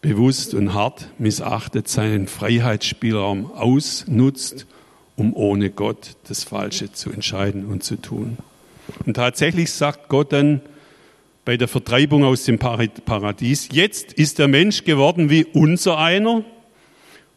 bewusst 0.00 0.54
und 0.54 0.74
hart 0.74 1.08
missachtet, 1.18 1.88
seinen 1.88 2.26
Freiheitsspielraum 2.26 3.50
ausnutzt, 3.52 4.66
um 5.16 5.34
ohne 5.34 5.70
Gott 5.70 6.16
das 6.28 6.44
Falsche 6.44 6.92
zu 6.92 7.10
entscheiden 7.10 7.66
und 7.66 7.84
zu 7.84 7.96
tun. 7.96 8.38
Und 9.06 9.14
tatsächlich 9.14 9.70
sagt 9.70 10.08
Gott 10.08 10.32
dann 10.32 10.60
bei 11.44 11.56
der 11.56 11.68
Vertreibung 11.68 12.24
aus 12.24 12.44
dem 12.44 12.58
Paradies, 12.58 13.68
jetzt 13.72 14.12
ist 14.14 14.38
der 14.38 14.48
Mensch 14.48 14.84
geworden 14.84 15.28
wie 15.30 15.44
unser 15.44 15.98
einer 15.98 16.42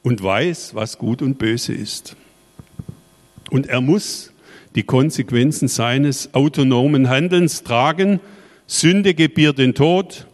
und 0.01 0.23
weiß, 0.23 0.75
was 0.75 0.97
gut 0.97 1.21
und 1.21 1.37
böse 1.37 1.73
ist. 1.73 2.15
Und 3.49 3.67
er 3.67 3.81
muss 3.81 4.31
die 4.75 4.83
Konsequenzen 4.83 5.67
seines 5.67 6.33
autonomen 6.33 7.09
Handelns 7.09 7.63
tragen. 7.63 8.19
Sünde 8.67 9.13
gebiert 9.13 9.57
den 9.57 9.73
Tod. 9.73 10.27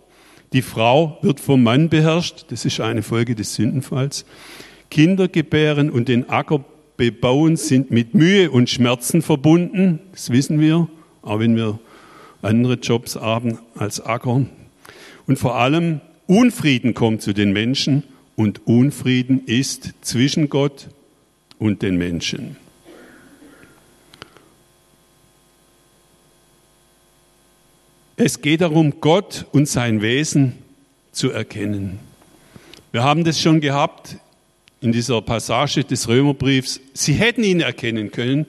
Die 0.53 0.61
Frau 0.61 1.17
wird 1.21 1.39
vom 1.39 1.63
Mann 1.63 1.89
beherrscht. 1.89 2.45
Das 2.49 2.65
ist 2.65 2.79
eine 2.79 3.01
Folge 3.01 3.35
des 3.35 3.55
Sündenfalls. 3.55 4.25
Kinder 4.91 5.27
gebären 5.27 5.89
und 5.89 6.07
den 6.07 6.29
Acker 6.29 6.63
bebauen 6.97 7.57
sind 7.57 7.91
mit 7.91 8.13
Mühe 8.13 8.51
und 8.51 8.69
Schmerzen 8.69 9.21
verbunden. 9.21 9.99
Das 10.11 10.29
wissen 10.29 10.59
wir, 10.59 10.87
auch 11.21 11.39
wenn 11.39 11.55
wir 11.55 11.79
andere 12.41 12.75
Jobs 12.75 13.15
haben 13.15 13.59
als 13.75 13.99
Acker. 14.01 14.45
Und 15.27 15.39
vor 15.39 15.55
allem 15.55 16.01
Unfrieden 16.27 16.93
kommt 16.93 17.21
zu 17.21 17.33
den 17.33 17.51
Menschen 17.53 18.03
und 18.35 18.65
Unfrieden 18.67 19.45
ist 19.45 19.93
zwischen 20.01 20.49
Gott 20.49 20.89
und 21.59 21.81
den 21.81 21.97
Menschen. 21.97 22.57
Es 28.15 28.41
geht 28.41 28.61
darum, 28.61 29.01
Gott 29.01 29.45
und 29.51 29.67
sein 29.67 30.01
Wesen 30.01 30.53
zu 31.11 31.31
erkennen. 31.31 31.99
Wir 32.91 33.03
haben 33.03 33.23
das 33.23 33.41
schon 33.41 33.59
gehabt 33.59 34.17
in 34.83 34.91
dieser 34.91 35.21
Passage 35.21 35.85
des 35.85 36.09
Römerbriefs. 36.09 36.81
Sie 36.93 37.13
hätten 37.13 37.43
ihn 37.43 37.61
erkennen 37.61 38.11
können 38.11 38.45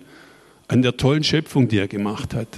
an 0.66 0.82
der 0.82 0.96
tollen 0.96 1.22
Schöpfung, 1.22 1.68
die 1.68 1.78
er 1.78 1.86
gemacht 1.86 2.34
hat. 2.34 2.48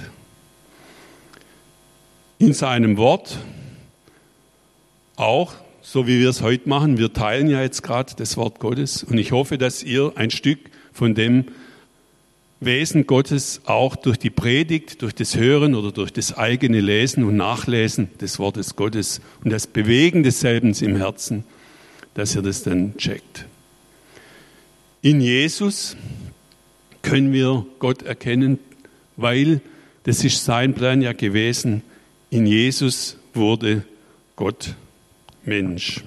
In 2.39 2.53
seinem 2.53 2.97
Wort, 2.97 3.37
auch 5.15 5.53
so 5.83 6.07
wie 6.07 6.19
wir 6.19 6.29
es 6.29 6.41
heute 6.41 6.67
machen. 6.67 6.97
Wir 6.97 7.13
teilen 7.13 7.49
ja 7.49 7.61
jetzt 7.61 7.83
gerade 7.83 8.13
das 8.17 8.35
Wort 8.35 8.59
Gottes 8.59 9.03
und 9.03 9.17
ich 9.19 9.31
hoffe, 9.31 9.59
dass 9.59 9.83
ihr 9.83 10.11
ein 10.15 10.31
Stück 10.31 10.59
von 10.91 11.13
dem 11.13 11.45
Wesen 12.59 13.05
Gottes 13.05 13.61
auch 13.65 13.95
durch 13.95 14.17
die 14.17 14.31
Predigt, 14.31 15.03
durch 15.03 15.13
das 15.13 15.35
Hören 15.37 15.75
oder 15.75 15.91
durch 15.91 16.11
das 16.11 16.35
eigene 16.35 16.81
Lesen 16.81 17.23
und 17.23 17.37
Nachlesen 17.37 18.09
des 18.19 18.39
Wortes 18.39 18.75
Gottes 18.75 19.21
und 19.43 19.51
das 19.51 19.67
Bewegen 19.67 20.23
desselben 20.23 20.73
im 20.73 20.95
Herzen, 20.95 21.43
dass 22.15 22.35
ihr 22.35 22.41
das 22.41 22.63
dann 22.63 22.97
checkt. 22.97 23.45
In 25.01 25.21
Jesus 25.21 25.95
können 27.03 27.31
wir 27.31 27.65
Gott 27.79 28.01
erkennen, 28.01 28.59
weil 29.15 29.61
das 30.03 30.23
ist 30.23 30.43
sein 30.43 30.73
Plan 30.73 31.01
ja 31.01 31.13
gewesen. 31.13 31.83
In 32.29 32.45
Jesus 32.45 33.17
wurde 33.33 33.83
Gott 34.35 34.75
Mensch. 35.43 36.03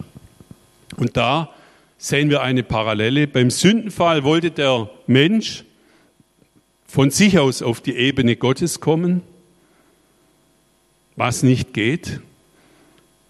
Und 0.96 1.16
da 1.16 1.55
sehen 1.98 2.31
wir 2.31 2.42
eine 2.42 2.62
Parallele. 2.62 3.26
Beim 3.26 3.50
Sündenfall 3.50 4.24
wollte 4.24 4.50
der 4.50 4.90
Mensch 5.07 5.64
von 6.87 7.11
sich 7.11 7.38
aus 7.38 7.62
auf 7.62 7.81
die 7.81 7.94
Ebene 7.94 8.35
Gottes 8.35 8.81
kommen, 8.81 9.22
was 11.14 11.42
nicht 11.44 11.72
geht. 11.72 12.20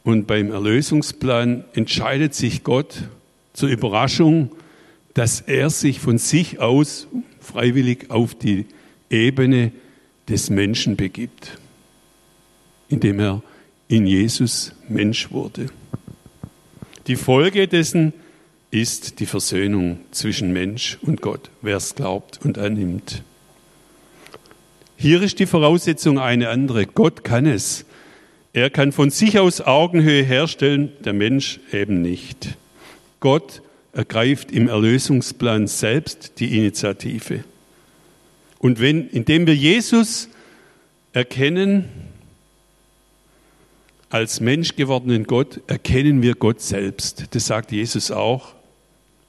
Und 0.05 0.27
beim 0.27 0.51
Erlösungsplan 0.51 1.65
entscheidet 1.75 2.35
sich 2.35 2.65
Gott 2.65 3.03
zur 3.53 3.69
Überraschung, 3.69 4.51
dass 5.15 5.41
er 5.41 5.71
sich 5.71 6.01
von 6.01 6.19
sich 6.19 6.61
aus 6.61 7.09
freiwillig 7.41 8.11
auf 8.11 8.35
die 8.35 8.67
Ebene 9.11 9.73
des 10.29 10.51
Menschen 10.51 10.97
begibt, 10.97 11.59
indem 12.89 13.19
er 13.19 13.43
in 13.89 14.07
Jesus 14.07 14.73
Mensch 14.89 15.31
wurde. 15.33 15.67
Die 17.07 17.17
Folge 17.17 17.67
dessen 17.67 18.13
ist 18.71 19.19
die 19.19 19.27
Versöhnung 19.27 19.99
zwischen 20.13 20.53
Mensch 20.53 20.99
und 21.03 21.23
Gott, 21.23 21.51
wer 21.61 21.77
es 21.77 21.97
glaubt 21.97 22.39
und 22.45 22.57
annimmt. 22.57 23.23
Hier 24.97 25.23
ist 25.23 25.39
die 25.39 25.47
Voraussetzung 25.47 26.19
eine 26.19 26.51
andere. 26.51 26.87
Gott 26.87 27.25
kann 27.25 27.47
es. 27.47 27.85
Er 28.53 28.69
kann 28.69 28.93
von 28.93 29.11
sich 29.11 29.39
aus 29.39 29.61
Augenhöhe 29.61 30.23
herstellen, 30.23 30.93
der 31.05 31.15
Mensch 31.15 31.59
eben 31.73 32.03
nicht. 32.03 32.59
Gott 33.19 33.63
ergreift 33.93 34.53
im 34.53 34.69
Erlösungsplan 34.69 35.67
selbst 35.67 36.39
die 36.39 36.57
Initiative. 36.57 37.45
Und 38.59 38.81
wenn, 38.81 39.09
indem 39.09 39.47
wir 39.47 39.57
Jesus 39.57 40.29
erkennen, 41.13 41.87
als 44.11 44.41
Mensch 44.41 44.77
gewordenen 44.77 45.25
Gott, 45.25 45.61
erkennen 45.67 46.23
wir 46.23 46.35
Gott 46.35 46.61
selbst. 46.61 47.27
Das 47.31 47.47
sagt 47.47 47.73
Jesus 47.73 48.11
auch 48.11 48.55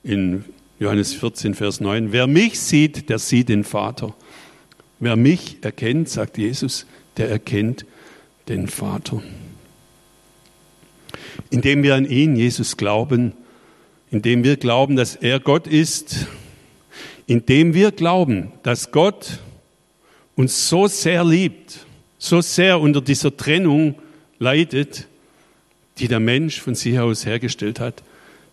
in 0.03 0.43
Johannes 0.79 1.13
14, 1.13 1.53
Vers 1.53 1.79
9. 1.79 2.11
Wer 2.11 2.25
mich 2.25 2.59
sieht, 2.59 3.09
der 3.09 3.19
sieht 3.19 3.49
den 3.49 3.63
Vater. 3.63 4.15
Wer 4.99 5.15
mich 5.15 5.57
erkennt, 5.61 6.09
sagt 6.09 6.37
Jesus, 6.37 6.87
der 7.17 7.29
erkennt 7.29 7.85
den 8.49 8.67
Vater. 8.67 9.21
Indem 11.51 11.83
wir 11.83 11.95
an 11.95 12.05
ihn, 12.05 12.35
Jesus, 12.35 12.77
glauben, 12.77 13.33
indem 14.11 14.43
wir 14.43 14.57
glauben, 14.57 14.95
dass 14.95 15.15
er 15.15 15.39
Gott 15.39 15.67
ist, 15.67 16.27
indem 17.27 17.73
wir 17.73 17.91
glauben, 17.91 18.51
dass 18.61 18.91
Gott 18.91 19.39
uns 20.35 20.69
so 20.69 20.87
sehr 20.87 21.23
liebt, 21.23 21.85
so 22.17 22.41
sehr 22.41 22.79
unter 22.79 23.01
dieser 23.01 23.35
Trennung 23.35 23.95
leidet, 24.37 25.07
die 25.97 26.07
der 26.07 26.19
Mensch 26.19 26.59
von 26.59 26.75
sich 26.75 26.99
aus 26.99 27.25
hergestellt 27.25 27.79
hat, 27.79 28.03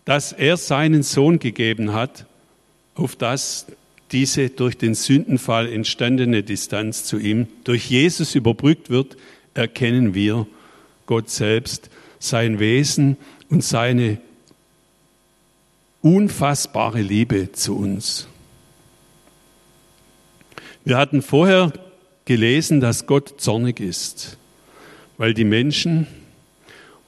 dass 0.04 0.32
er 0.32 0.56
seinen 0.56 1.02
Sohn 1.02 1.38
gegeben 1.38 1.92
hat, 1.92 2.24
auf 2.94 3.16
das 3.16 3.66
diese 4.12 4.48
durch 4.48 4.78
den 4.78 4.94
Sündenfall 4.94 5.70
entstandene 5.70 6.42
Distanz 6.42 7.04
zu 7.04 7.18
ihm 7.18 7.46
durch 7.64 7.90
Jesus 7.90 8.34
überbrückt 8.34 8.90
wird, 8.90 9.16
erkennen 9.54 10.14
wir 10.14 10.46
Gott 11.06 11.28
selbst, 11.30 11.90
sein 12.18 12.58
Wesen 12.58 13.16
und 13.50 13.62
seine 13.62 14.18
unfassbare 16.02 17.00
Liebe 17.00 17.52
zu 17.52 17.76
uns. 17.76 18.28
Wir 20.84 20.96
hatten 20.96 21.22
vorher 21.22 21.72
gelesen, 22.24 22.80
dass 22.80 23.06
Gott 23.06 23.40
zornig 23.40 23.80
ist, 23.80 24.38
weil 25.16 25.34
die 25.34 25.44
Menschen, 25.44 26.06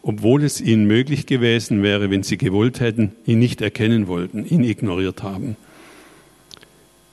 obwohl 0.03 0.45
es 0.45 0.61
ihnen 0.61 0.87
möglich 0.87 1.27
gewesen 1.27 1.83
wäre, 1.83 2.11
wenn 2.11 2.23
sie 2.23 2.39
gewollt 2.39 2.81
hätten, 2.81 3.13
ihn 3.27 3.39
nicht 3.39 3.61
erkennen 3.61 4.07
wollten, 4.07 4.45
ihn 4.45 4.65
ignoriert 4.65 5.23
haben. 5.23 5.57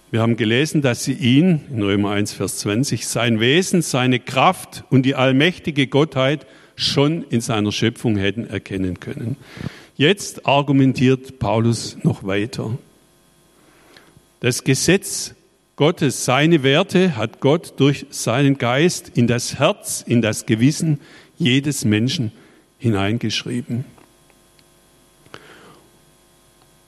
Wir 0.09 0.21
haben 0.21 0.37
gelesen, 0.37 0.81
dass 0.81 1.03
sie 1.03 1.13
ihn, 1.13 1.61
in 1.69 1.83
Römer 1.83 2.11
1, 2.11 2.31
Vers 2.31 2.59
20, 2.59 3.05
sein 3.05 3.41
Wesen, 3.41 3.81
seine 3.81 4.19
Kraft 4.19 4.85
und 4.89 5.03
die 5.03 5.15
allmächtige 5.15 5.87
Gottheit 5.87 6.45
schon 6.77 7.23
in 7.23 7.41
seiner 7.41 7.73
Schöpfung 7.73 8.15
hätten 8.15 8.47
erkennen 8.47 9.01
können. 9.01 9.35
Jetzt 9.97 10.45
argumentiert 10.45 11.39
Paulus 11.39 11.97
noch 12.03 12.23
weiter. 12.23 12.77
Das 14.41 14.63
Gesetz 14.63 15.33
Gottes, 15.75 16.23
seine 16.23 16.61
Werte 16.61 17.17
hat 17.17 17.39
Gott 17.39 17.73
durch 17.77 18.05
seinen 18.11 18.59
Geist 18.59 19.11
in 19.15 19.25
das 19.25 19.57
Herz, 19.57 20.03
in 20.05 20.21
das 20.21 20.45
Gewissen 20.45 20.99
jedes 21.39 21.83
Menschen 21.83 22.31
hineingeschrieben. 22.77 23.85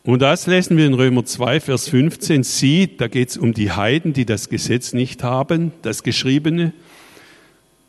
Und 0.03 0.21
das 0.21 0.45
lesen 0.45 0.77
wir 0.77 0.85
in 0.85 0.93
Römer 0.93 1.25
2, 1.25 1.61
Vers 1.61 1.89
15. 1.89 2.43
Sie, 2.43 2.95
da 2.95 3.07
geht 3.07 3.29
es 3.29 3.37
um 3.37 3.53
die 3.53 3.71
Heiden, 3.71 4.13
die 4.13 4.25
das 4.25 4.49
Gesetz 4.49 4.93
nicht 4.93 5.23
haben, 5.23 5.71
das 5.81 6.03
Geschriebene, 6.03 6.73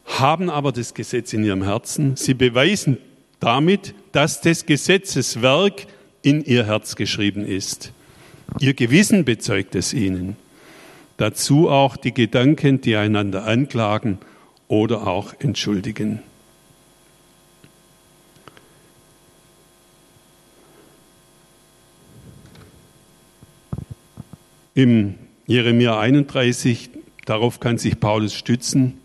haben 0.07 0.49
aber 0.49 0.73
das 0.73 0.95
Gesetz 0.95 1.35
in 1.35 1.45
ihrem 1.45 1.63
Herzen. 1.63 2.17
Sie 2.17 2.35
beweisen 2.35 2.97
damit, 3.39 3.95
dass 4.13 4.41
des 4.41 4.67
Gesetzes 4.67 5.43
Werk 5.43 5.87
in 6.23 6.45
ihr 6.45 6.67
Herz 6.67 6.97
geschrieben 6.97 7.47
ist. 7.47 7.93
Ihr 8.59 8.75
Gewissen 8.75 9.25
bezeugt 9.25 9.75
es 9.75 9.95
ihnen. 9.95 10.37
Dazu 11.17 11.69
auch 11.69 11.97
die 11.97 12.13
Gedanken, 12.13 12.81
die 12.81 12.97
einander 12.97 13.45
anklagen 13.45 14.19
oder 14.69 15.07
auch 15.07 15.35
entschuldigen. 15.39 16.21
Im 24.75 25.17
Jeremia 25.47 25.99
31, 25.99 26.91
darauf 27.27 27.61
kann 27.61 27.77
sich 27.77 28.01
Paulus 28.01 28.35
stützen, 28.35 28.99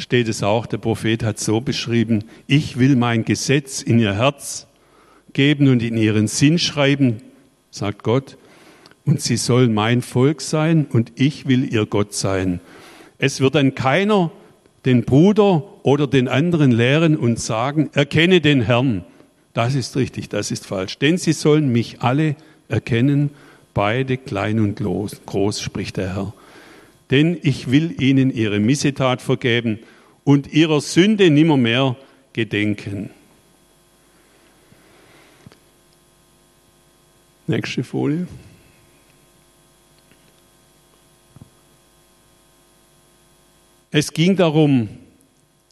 steht 0.00 0.28
es 0.28 0.42
auch, 0.42 0.66
der 0.66 0.78
Prophet 0.78 1.22
hat 1.22 1.38
so 1.38 1.60
beschrieben, 1.60 2.24
ich 2.46 2.78
will 2.78 2.96
mein 2.96 3.24
Gesetz 3.24 3.82
in 3.82 3.98
ihr 3.98 4.14
Herz 4.14 4.66
geben 5.32 5.68
und 5.68 5.82
in 5.82 5.96
ihren 5.96 6.26
Sinn 6.26 6.58
schreiben, 6.58 7.22
sagt 7.70 8.02
Gott, 8.02 8.36
und 9.04 9.20
sie 9.20 9.36
soll 9.36 9.68
mein 9.68 10.02
Volk 10.02 10.40
sein 10.40 10.86
und 10.90 11.12
ich 11.16 11.46
will 11.46 11.72
ihr 11.72 11.86
Gott 11.86 12.14
sein. 12.14 12.60
Es 13.18 13.40
wird 13.40 13.54
dann 13.54 13.74
keiner 13.74 14.30
den 14.84 15.04
Bruder 15.04 15.62
oder 15.82 16.06
den 16.06 16.28
anderen 16.28 16.70
lehren 16.70 17.16
und 17.16 17.38
sagen, 17.38 17.90
erkenne 17.92 18.40
den 18.40 18.62
Herrn. 18.62 19.04
Das 19.52 19.74
ist 19.74 19.96
richtig, 19.96 20.28
das 20.28 20.50
ist 20.50 20.66
falsch. 20.66 20.98
Denn 20.98 21.18
sie 21.18 21.32
sollen 21.32 21.70
mich 21.70 22.00
alle 22.00 22.36
erkennen, 22.68 23.30
beide 23.74 24.16
klein 24.16 24.60
und 24.60 24.80
groß, 25.26 25.60
spricht 25.60 25.96
der 25.96 26.14
Herr. 26.14 26.32
Denn 27.10 27.38
ich 27.42 27.70
will 27.70 28.00
ihnen 28.00 28.30
ihre 28.30 28.60
Missetat 28.60 29.20
vergeben 29.20 29.80
und 30.24 30.52
ihrer 30.52 30.80
Sünde 30.80 31.30
nimmermehr 31.30 31.96
gedenken. 32.32 33.10
Nächste 37.46 37.82
Folie. 37.82 38.28
Es 43.90 44.12
ging 44.12 44.36
darum, 44.36 44.88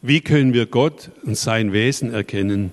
wie 0.02 0.20
können 0.20 0.52
wir 0.52 0.66
Gott 0.66 1.10
und 1.22 1.36
sein 1.36 1.72
Wesen 1.72 2.12
erkennen. 2.12 2.72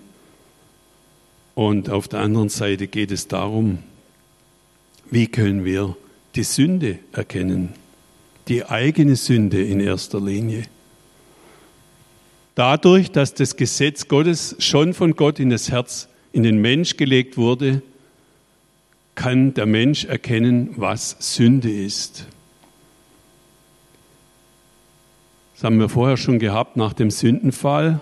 Und 1.54 1.90
auf 1.90 2.08
der 2.08 2.22
anderen 2.22 2.50
Seite 2.50 2.88
geht 2.88 3.12
es 3.12 3.28
darum, 3.28 3.80
wie 5.12 5.28
können 5.28 5.64
wir 5.64 5.96
die 6.36 6.44
Sünde 6.44 6.98
erkennen, 7.14 7.74
die 8.48 8.66
eigene 8.66 9.16
Sünde 9.16 9.64
in 9.64 9.80
erster 9.80 10.22
Linie. 10.22 10.64
Dadurch, 12.56 13.12
dass 13.12 13.34
das 13.34 13.58
Gesetz 13.58 14.08
Gottes 14.08 14.56
schon 14.60 14.94
von 14.94 15.16
Gott 15.16 15.40
in 15.40 15.50
das 15.50 15.72
Herz, 15.72 16.08
in 16.32 16.44
den 16.44 16.60
Mensch 16.60 16.96
gelegt 16.98 17.38
wurde, 17.38 17.82
kann 19.16 19.54
der 19.54 19.66
Mensch 19.66 20.06
erkennen, 20.06 20.74
was 20.76 21.18
Sünde 21.20 21.72
ist. 21.72 22.28
Das 25.56 25.64
haben 25.64 25.80
wir 25.80 25.90
vorher 25.90 26.18
schon 26.18 26.40
gehabt 26.40 26.76
nach 26.76 26.94
dem 26.94 27.10
Sündenfall. 27.12 28.02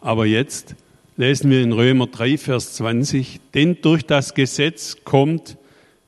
Aber 0.00 0.26
jetzt 0.26 0.76
lesen 1.16 1.50
wir 1.50 1.62
in 1.62 1.72
Römer 1.72 2.06
3, 2.06 2.38
Vers 2.38 2.74
20, 2.74 3.40
denn 3.52 3.78
durch 3.80 4.06
das 4.06 4.34
Gesetz 4.34 4.98
kommt 5.04 5.56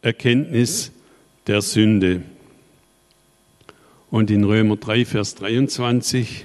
Erkenntnis 0.02 0.92
der 1.46 1.62
Sünde. 1.62 2.22
Und 4.10 4.30
in 4.30 4.44
Römer 4.44 4.76
3, 4.76 5.04
Vers 5.04 5.34
23, 5.34 6.44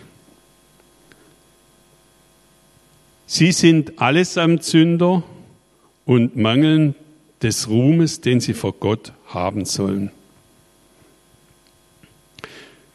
sie 3.28 3.52
sind 3.52 4.00
allesamt 4.02 4.64
Sünder 4.64 5.24
und 6.06 6.36
mangeln 6.36 6.96
des 7.42 7.70
Ruhmes, 7.70 8.22
den 8.22 8.40
sie 8.40 8.54
vor 8.54 8.74
Gott 8.74 9.14
haben 9.28 9.66
sollen. 9.66 10.12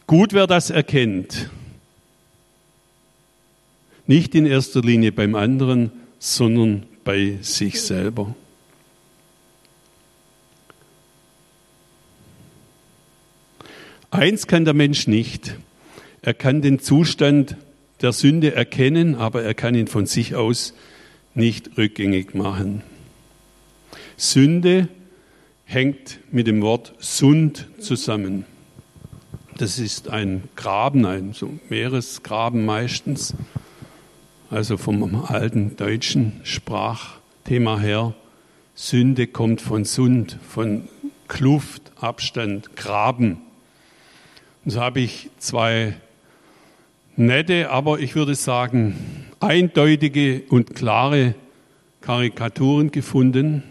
Gut, 0.05 0.33
wer 0.33 0.47
das 0.47 0.69
erkennt. 0.69 1.49
Nicht 4.05 4.35
in 4.35 4.45
erster 4.45 4.81
Linie 4.81 5.11
beim 5.11 5.35
anderen, 5.35 5.91
sondern 6.19 6.83
bei 7.03 7.39
sich 7.41 7.81
selber. 7.81 8.35
Eins 14.11 14.47
kann 14.47 14.63
der 14.63 14.73
Mensch 14.73 15.07
nicht. 15.07 15.55
Er 16.21 16.33
kann 16.33 16.61
den 16.61 16.79
Zustand 16.79 17.57
der 18.01 18.13
Sünde 18.13 18.53
erkennen, 18.53 19.15
aber 19.15 19.43
er 19.43 19.53
kann 19.53 19.75
ihn 19.75 19.87
von 19.87 20.05
sich 20.05 20.35
aus 20.35 20.73
nicht 21.33 21.77
rückgängig 21.77 22.33
machen. 22.33 22.83
Sünde 24.15 24.87
hängt 25.65 26.19
mit 26.31 26.47
dem 26.47 26.61
Wort 26.61 26.93
Sund 26.99 27.67
zusammen. 27.79 28.45
Das 29.57 29.79
ist 29.79 30.09
ein 30.09 30.43
Graben, 30.55 31.05
ein 31.05 31.33
so 31.33 31.49
Meeresgraben 31.69 32.65
meistens, 32.65 33.33
also 34.49 34.77
vom 34.77 35.25
alten 35.25 35.75
deutschen 35.75 36.39
Sprachthema 36.43 37.79
her. 37.79 38.13
Sünde 38.75 39.27
kommt 39.27 39.59
von 39.59 39.83
Sund, 39.83 40.37
von 40.47 40.87
Kluft, 41.27 41.91
Abstand, 41.99 42.75
Graben. 42.75 43.41
Und 44.67 44.71
so 44.71 44.81
habe 44.81 44.99
ich 44.99 45.29
zwei 45.39 45.93
nette, 47.15 47.69
aber 47.69 48.01
ich 48.01 48.15
würde 48.15 48.35
sagen 48.35 48.97
eindeutige 49.39 50.41
und 50.49 50.75
klare 50.75 51.35
Karikaturen 52.01 52.91
gefunden, 52.91 53.63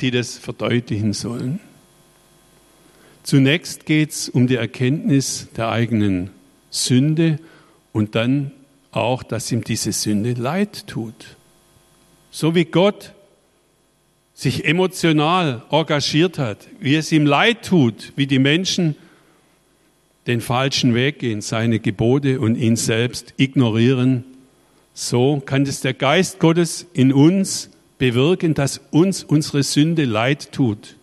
die 0.00 0.12
das 0.12 0.38
verdeutlichen 0.38 1.14
sollen. 1.14 1.58
Zunächst 3.24 3.86
geht 3.86 4.10
es 4.10 4.28
um 4.28 4.46
die 4.46 4.54
Erkenntnis 4.54 5.48
der 5.56 5.70
eigenen 5.70 6.30
Sünde 6.70 7.40
und 7.92 8.14
dann 8.14 8.52
auch, 8.92 9.24
dass 9.24 9.50
ihm 9.50 9.64
diese 9.64 9.90
Sünde 9.90 10.34
leid 10.34 10.86
tut. 10.86 11.36
So 12.30 12.54
wie 12.54 12.66
Gott 12.66 13.15
sich 14.36 14.64
emotional 14.64 15.62
engagiert 15.70 16.38
hat, 16.38 16.68
wie 16.78 16.94
es 16.94 17.10
ihm 17.10 17.26
leid 17.26 17.66
tut, 17.66 18.12
wie 18.14 18.28
die 18.28 18.38
Menschen 18.38 18.94
den 20.28 20.40
falschen 20.40 20.94
Weg 20.94 21.18
gehen, 21.18 21.40
seine 21.40 21.80
Gebote 21.80 22.38
und 22.38 22.54
ihn 22.54 22.76
selbst 22.76 23.34
ignorieren, 23.36 24.24
so 24.94 25.42
kann 25.44 25.62
es 25.62 25.80
der 25.80 25.94
Geist 25.94 26.38
Gottes 26.38 26.86
in 26.92 27.12
uns 27.12 27.70
bewirken, 27.98 28.54
dass 28.54 28.80
uns 28.92 29.24
unsere 29.24 29.64
Sünde 29.64 30.04
leid 30.04 30.52
tut 30.52 30.96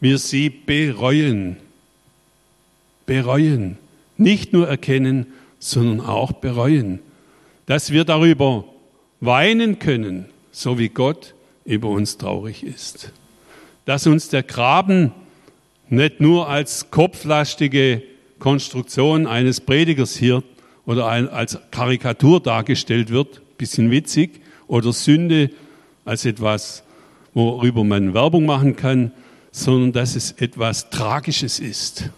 wir 0.00 0.18
sie 0.18 0.50
bereuen. 0.50 1.56
Bereuen. 3.06 3.78
Nicht 4.16 4.52
nur 4.52 4.68
erkennen, 4.68 5.26
sondern 5.58 6.00
auch 6.00 6.32
bereuen. 6.32 7.00
Dass 7.66 7.90
wir 7.90 8.04
darüber 8.04 8.64
weinen 9.20 9.78
können, 9.78 10.26
so 10.52 10.78
wie 10.78 10.88
Gott 10.88 11.34
über 11.66 11.88
uns 11.88 12.16
traurig 12.16 12.62
ist. 12.62 13.12
Dass 13.84 14.06
uns 14.06 14.28
der 14.28 14.42
Graben 14.42 15.12
nicht 15.88 16.20
nur 16.20 16.48
als 16.48 16.90
kopflastige 16.90 18.02
Konstruktion 18.38 19.26
eines 19.26 19.60
Predigers 19.60 20.16
hier 20.16 20.42
oder 20.84 21.06
als 21.06 21.58
Karikatur 21.70 22.40
dargestellt 22.40 23.10
wird, 23.10 23.40
bisschen 23.58 23.90
witzig, 23.90 24.40
oder 24.68 24.92
Sünde 24.92 25.50
als 26.04 26.24
etwas, 26.24 26.82
worüber 27.34 27.84
man 27.84 28.14
Werbung 28.14 28.46
machen 28.46 28.76
kann, 28.76 29.12
sondern 29.52 29.92
dass 29.92 30.16
es 30.16 30.32
etwas 30.32 30.90
Tragisches 30.90 31.60
ist. 31.60 32.10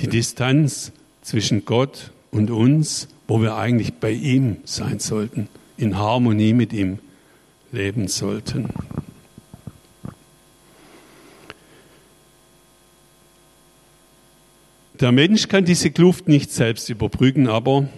Die 0.00 0.08
Distanz 0.08 0.92
zwischen 1.22 1.64
Gott 1.64 2.12
und 2.30 2.50
uns, 2.50 3.08
wo 3.26 3.40
wir 3.40 3.56
eigentlich 3.56 3.94
bei 3.94 4.12
ihm 4.12 4.58
sein 4.64 4.98
sollten, 4.98 5.48
in 5.76 5.98
Harmonie 5.98 6.52
mit 6.52 6.72
ihm 6.72 6.98
leben 7.72 8.08
sollten. 8.08 8.68
Der 15.00 15.12
Mensch 15.12 15.46
kann 15.46 15.64
diese 15.64 15.90
Kluft 15.90 16.26
nicht 16.26 16.50
selbst 16.50 16.88
überbrücken, 16.88 17.46
aber 17.46 17.88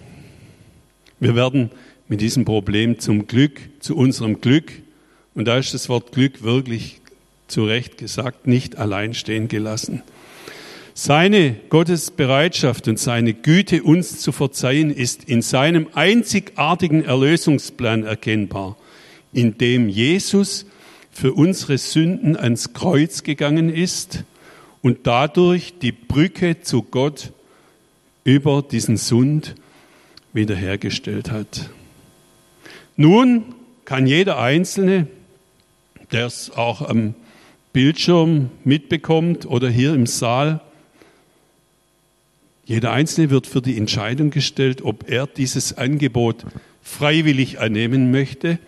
wir 1.19 1.35
werden 1.35 1.71
mit 2.07 2.21
diesem 2.21 2.45
Problem 2.45 2.99
zum 2.99 3.25
Glück, 3.25 3.59
zu 3.79 3.95
unserem 3.95 4.39
Glück, 4.41 4.71
und 5.33 5.45
da 5.45 5.57
ist 5.57 5.73
das 5.73 5.89
Wort 5.89 6.11
Glück 6.11 6.43
wirklich 6.43 6.99
zu 7.47 7.65
Recht 7.65 7.97
gesagt, 7.97 8.47
nicht 8.47 8.77
allein 8.77 9.13
stehen 9.13 9.47
gelassen. 9.47 10.03
Seine 10.93 11.55
Gottesbereitschaft 11.69 12.87
und 12.87 12.99
seine 12.99 13.33
Güte, 13.33 13.81
uns 13.81 14.19
zu 14.19 14.31
verzeihen, 14.31 14.91
ist 14.91 15.23
in 15.23 15.41
seinem 15.41 15.87
einzigartigen 15.93 17.03
Erlösungsplan 17.05 18.03
erkennbar, 18.03 18.75
in 19.33 19.57
dem 19.57 19.89
Jesus 19.89 20.65
für 21.11 21.33
unsere 21.33 21.77
Sünden 21.77 22.37
ans 22.37 22.73
Kreuz 22.73 23.23
gegangen 23.23 23.69
ist 23.69 24.23
und 24.81 24.99
dadurch 25.03 25.73
die 25.79 25.91
Brücke 25.91 26.61
zu 26.61 26.83
Gott 26.83 27.31
über 28.23 28.61
diesen 28.61 28.97
Sund 28.97 29.55
wiederhergestellt 30.33 31.31
hat. 31.31 31.69
Nun 32.95 33.55
kann 33.85 34.07
jeder 34.07 34.39
Einzelne, 34.39 35.07
der 36.11 36.25
es 36.25 36.51
auch 36.51 36.81
am 36.81 37.13
Bildschirm 37.73 38.49
mitbekommt 38.63 39.45
oder 39.45 39.69
hier 39.69 39.93
im 39.93 40.05
Saal. 40.05 40.61
Jeder 42.65 42.91
Einzelne 42.91 43.29
wird 43.29 43.47
für 43.47 43.61
die 43.61 43.77
Entscheidung 43.77 44.29
gestellt, 44.29 44.81
ob 44.81 45.09
er 45.09 45.27
dieses 45.27 45.77
Angebot 45.77 46.45
freiwillig 46.81 47.59
annehmen 47.59 48.11
möchte 48.11 48.59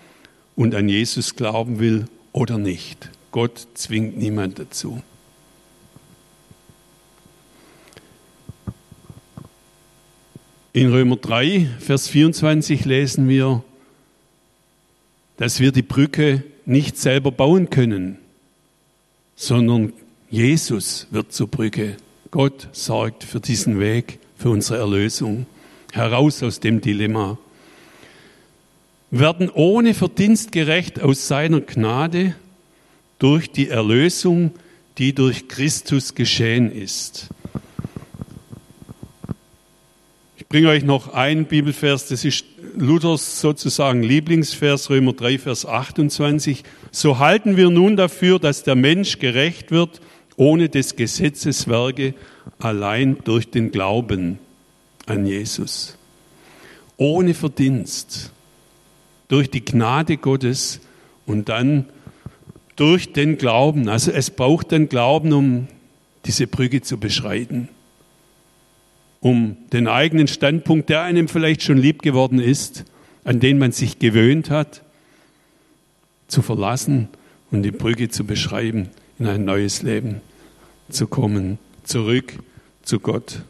und 0.55 0.75
an 0.75 0.89
Jesus 0.89 1.35
glauben 1.35 1.79
will 1.79 2.05
oder 2.31 2.57
nicht. 2.57 3.09
Gott 3.31 3.67
zwingt 3.73 4.17
niemand 4.17 4.59
dazu. 4.59 5.01
In 10.75 10.91
Römer 10.91 11.17
3, 11.17 11.67
Vers 11.79 12.07
24 12.07 12.85
lesen 12.85 13.29
wir, 13.29 13.63
dass 15.37 15.59
wir 15.59 15.71
die 15.71 15.83
Brücke 15.83 16.43
nicht 16.65 16.97
selber 16.97 17.31
bauen 17.31 17.69
können, 17.69 18.17
sondern 19.35 19.93
Jesus 20.29 21.07
wird 21.11 21.31
zur 21.31 21.47
Brücke. 21.47 21.97
Gott 22.31 22.69
sorgt 22.71 23.23
für 23.23 23.39
diesen 23.39 23.79
Weg, 23.79 24.17
für 24.35 24.49
unsere 24.49 24.79
Erlösung. 24.79 25.45
Heraus 25.91 26.41
aus 26.41 26.59
dem 26.59 26.81
Dilemma. 26.81 27.37
Werden 29.15 29.51
ohne 29.51 29.93
Verdienst 29.93 30.51
gerecht 30.51 30.99
aus 30.99 31.27
seiner 31.27 31.61
Gnade 31.61 32.33
durch 33.19 33.51
die 33.51 33.69
Erlösung, 33.69 34.53
die 34.97 35.13
durch 35.13 35.47
Christus 35.47 36.15
geschehen 36.15 36.71
ist. 36.71 37.27
Ich 40.35 40.47
bringe 40.47 40.69
euch 40.69 40.83
noch 40.83 41.13
einen 41.13 41.45
Bibelvers, 41.45 42.07
das 42.07 42.25
ist 42.25 42.43
Luthers 42.75 43.39
sozusagen 43.39 44.01
Lieblingsvers, 44.01 44.89
Römer 44.89 45.13
3, 45.13 45.37
Vers 45.37 45.67
28. 45.67 46.63
So 46.89 47.19
halten 47.19 47.55
wir 47.55 47.69
nun 47.69 47.95
dafür, 47.95 48.39
dass 48.39 48.63
der 48.63 48.73
Mensch 48.73 49.19
gerecht 49.19 49.69
wird, 49.69 50.01
ohne 50.37 50.69
des 50.69 50.95
Gesetzes 50.95 51.67
Werke, 51.67 52.15
allein 52.57 53.19
durch 53.25 53.51
den 53.51 53.69
Glauben 53.69 54.39
an 55.05 55.27
Jesus. 55.27 55.99
Ohne 56.97 57.35
Verdienst, 57.35 58.31
durch 59.33 59.49
die 59.49 59.65
Gnade 59.65 60.17
Gottes 60.17 60.79
und 61.25 61.49
dann 61.49 61.85
durch 62.75 63.13
den 63.13 63.39
Glauben. 63.39 63.89
Also 63.89 64.11
es 64.11 64.29
braucht 64.29 64.69
den 64.69 64.89
Glauben, 64.89 65.33
um 65.33 65.67
diese 66.25 66.45
Brücke 66.45 66.83
zu 66.83 66.99
beschreiten, 66.99 67.67
um 69.21 69.57
den 69.71 69.87
eigenen 69.87 70.27
Standpunkt, 70.27 70.89
der 70.89 71.01
einem 71.01 71.27
vielleicht 71.27 71.63
schon 71.63 71.79
lieb 71.79 72.03
geworden 72.03 72.37
ist, 72.37 72.85
an 73.23 73.39
den 73.39 73.57
man 73.57 73.71
sich 73.71 73.97
gewöhnt 73.97 74.51
hat, 74.51 74.83
zu 76.27 76.43
verlassen 76.43 77.07
und 77.49 77.63
die 77.63 77.71
Brücke 77.71 78.09
zu 78.09 78.25
beschreiben, 78.25 78.89
in 79.17 79.25
ein 79.25 79.45
neues 79.45 79.81
Leben 79.81 80.21
zu 80.89 81.07
kommen, 81.07 81.57
zurück 81.83 82.33
zu 82.83 82.99
Gott 82.99 83.41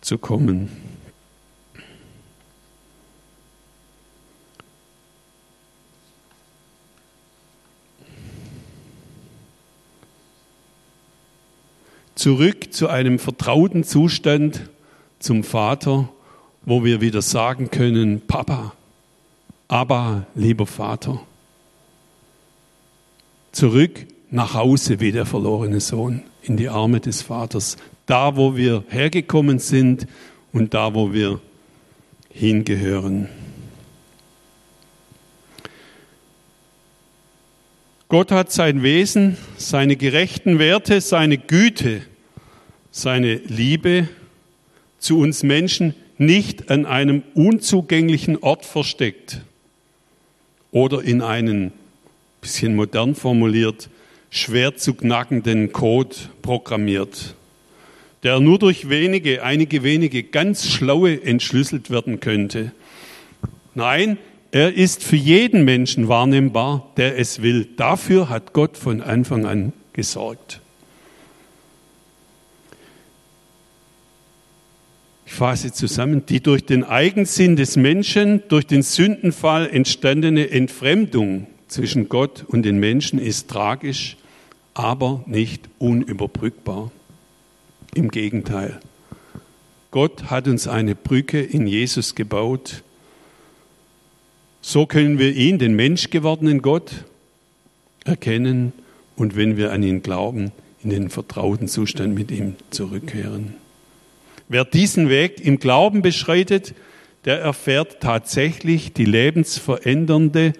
zu 0.00 0.16
kommen. 0.16 0.68
Zurück 12.18 12.74
zu 12.74 12.88
einem 12.88 13.20
vertrauten 13.20 13.84
Zustand 13.84 14.68
zum 15.20 15.44
Vater, 15.44 16.08
wo 16.64 16.82
wir 16.82 17.00
wieder 17.00 17.22
sagen 17.22 17.70
können, 17.70 18.22
Papa, 18.26 18.72
aber 19.68 20.26
lieber 20.34 20.66
Vater. 20.66 21.20
Zurück 23.52 24.04
nach 24.32 24.54
Hause 24.54 24.98
wie 24.98 25.12
der 25.12 25.26
verlorene 25.26 25.78
Sohn 25.78 26.24
in 26.42 26.56
die 26.56 26.68
Arme 26.68 26.98
des 26.98 27.22
Vaters, 27.22 27.76
da 28.06 28.34
wo 28.34 28.56
wir 28.56 28.82
hergekommen 28.88 29.60
sind 29.60 30.08
und 30.52 30.74
da 30.74 30.94
wo 30.94 31.12
wir 31.12 31.38
hingehören. 32.30 33.28
Gott 38.10 38.30
hat 38.30 38.50
sein 38.50 38.82
Wesen, 38.82 39.36
seine 39.58 39.94
gerechten 39.96 40.58
Werte, 40.58 41.02
seine 41.02 41.36
Güte, 41.36 42.00
seine 42.90 43.34
Liebe 43.34 44.08
zu 44.98 45.18
uns 45.18 45.42
Menschen 45.42 45.94
nicht 46.16 46.70
an 46.70 46.86
einem 46.86 47.22
unzugänglichen 47.34 48.38
Ort 48.38 48.64
versteckt 48.64 49.42
oder 50.70 51.02
in 51.02 51.20
einen, 51.20 51.72
bisschen 52.40 52.76
modern 52.76 53.14
formuliert, 53.14 53.90
schwer 54.30 54.74
zu 54.74 54.94
knackenden 54.94 55.72
Code 55.72 56.16
programmiert, 56.40 57.34
der 58.22 58.40
nur 58.40 58.58
durch 58.58 58.88
wenige, 58.88 59.42
einige 59.42 59.82
wenige 59.82 60.22
ganz 60.22 60.66
schlaue 60.66 61.22
entschlüsselt 61.22 61.90
werden 61.90 62.20
könnte. 62.20 62.72
Nein, 63.74 64.16
er 64.50 64.74
ist 64.74 65.04
für 65.04 65.16
jeden 65.16 65.64
Menschen 65.64 66.08
wahrnehmbar, 66.08 66.90
der 66.96 67.18
es 67.18 67.42
will. 67.42 67.68
Dafür 67.76 68.28
hat 68.28 68.52
Gott 68.52 68.76
von 68.76 69.02
Anfang 69.02 69.44
an 69.44 69.72
gesorgt. 69.92 70.60
Ich 75.26 75.32
fasse 75.34 75.72
zusammen, 75.72 76.24
die 76.24 76.40
durch 76.40 76.64
den 76.64 76.84
Eigensinn 76.84 77.56
des 77.56 77.76
Menschen, 77.76 78.42
durch 78.48 78.66
den 78.66 78.82
Sündenfall 78.82 79.68
entstandene 79.68 80.50
Entfremdung 80.50 81.46
zwischen 81.68 82.08
Gott 82.08 82.44
und 82.48 82.62
den 82.62 82.78
Menschen 82.78 83.18
ist 83.18 83.48
tragisch, 83.48 84.16
aber 84.72 85.22
nicht 85.26 85.68
unüberbrückbar. 85.78 86.90
Im 87.94 88.10
Gegenteil. 88.10 88.80
Gott 89.90 90.24
hat 90.24 90.48
uns 90.48 90.66
eine 90.66 90.94
Brücke 90.94 91.40
in 91.40 91.66
Jesus 91.66 92.14
gebaut. 92.14 92.82
So 94.60 94.86
können 94.86 95.18
wir 95.18 95.34
ihn, 95.34 95.58
den 95.58 95.74
menschgewordenen 95.74 96.62
Gott, 96.62 97.04
erkennen 98.04 98.72
und 99.16 99.36
wenn 99.36 99.56
wir 99.56 99.72
an 99.72 99.82
ihn 99.82 100.02
glauben, 100.02 100.52
in 100.82 100.90
den 100.90 101.10
vertrauten 101.10 101.68
Zustand 101.68 102.14
mit 102.14 102.30
ihm 102.30 102.54
zurückkehren. 102.70 103.54
Wer 104.48 104.64
diesen 104.64 105.08
Weg 105.08 105.40
im 105.44 105.58
Glauben 105.58 106.02
beschreitet, 106.02 106.74
der 107.24 107.40
erfährt 107.40 108.00
tatsächlich 108.00 108.92
die 108.92 109.04
lebensverändernde 109.04 110.54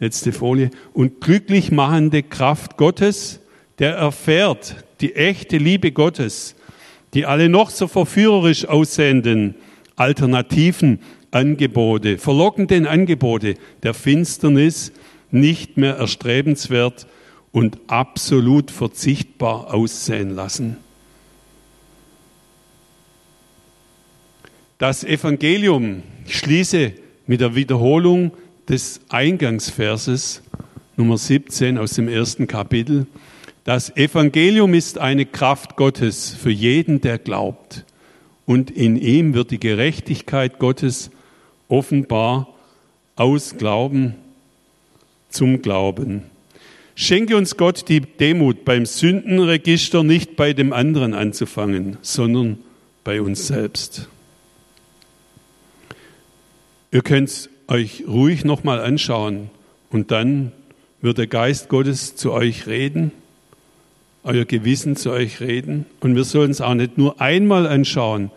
letzte 0.00 0.32
Folie, 0.32 0.70
und 0.94 1.20
glücklich 1.20 1.70
machende 1.70 2.22
Kraft 2.22 2.76
Gottes, 2.76 3.40
der 3.78 3.94
erfährt 3.94 4.76
die 5.00 5.14
echte 5.14 5.58
Liebe 5.58 5.92
Gottes, 5.92 6.56
die 7.14 7.26
alle 7.26 7.48
noch 7.48 7.70
so 7.70 7.86
verführerisch 7.86 8.64
aussehenden 8.64 9.54
alternativen 9.96 11.00
Angebote, 11.30 12.18
verlockenden 12.18 12.86
Angebote 12.86 13.54
der 13.82 13.94
Finsternis 13.94 14.92
nicht 15.30 15.76
mehr 15.76 15.96
erstrebenswert 15.96 17.06
und 17.52 17.78
absolut 17.86 18.70
verzichtbar 18.70 19.72
aussehen 19.72 20.30
lassen. 20.30 20.76
Das 24.78 25.04
Evangelium, 25.04 26.02
ich 26.26 26.38
schließe 26.38 26.92
mit 27.26 27.40
der 27.40 27.54
Wiederholung 27.54 28.32
des 28.68 29.00
Eingangsverses 29.08 30.42
Nummer 30.96 31.18
17 31.18 31.76
aus 31.76 31.94
dem 31.94 32.08
ersten 32.08 32.46
Kapitel. 32.46 33.06
Das 33.64 33.94
Evangelium 33.96 34.74
ist 34.74 34.98
eine 34.98 35.26
Kraft 35.26 35.76
Gottes 35.76 36.30
für 36.30 36.50
jeden, 36.50 37.00
der 37.00 37.18
glaubt. 37.18 37.84
Und 38.46 38.70
in 38.70 38.96
ihm 38.96 39.34
wird 39.34 39.50
die 39.50 39.60
Gerechtigkeit 39.60 40.58
Gottes 40.58 41.10
offenbar 41.70 42.48
aus 43.16 43.56
Glauben 43.56 44.14
zum 45.30 45.62
Glauben. 45.62 46.24
Schenke 46.94 47.36
uns 47.36 47.56
Gott 47.56 47.88
die 47.88 48.00
Demut, 48.00 48.64
beim 48.64 48.84
Sündenregister 48.84 50.02
nicht 50.02 50.36
bei 50.36 50.52
dem 50.52 50.72
anderen 50.72 51.14
anzufangen, 51.14 51.96
sondern 52.02 52.58
bei 53.04 53.22
uns 53.22 53.46
selbst. 53.46 54.08
Ihr 56.92 57.02
könnt 57.02 57.48
euch 57.68 58.04
ruhig 58.06 58.44
nochmal 58.44 58.80
anschauen 58.80 59.48
und 59.90 60.10
dann 60.10 60.52
wird 61.00 61.18
der 61.18 61.28
Geist 61.28 61.68
Gottes 61.68 62.16
zu 62.16 62.32
euch 62.32 62.66
reden, 62.66 63.12
euer 64.24 64.44
Gewissen 64.44 64.96
zu 64.96 65.10
euch 65.10 65.40
reden 65.40 65.86
und 66.00 66.16
wir 66.16 66.24
sollen 66.24 66.50
es 66.50 66.60
auch 66.60 66.74
nicht 66.74 66.98
nur 66.98 67.20
einmal 67.20 67.66
anschauen. 67.66 68.30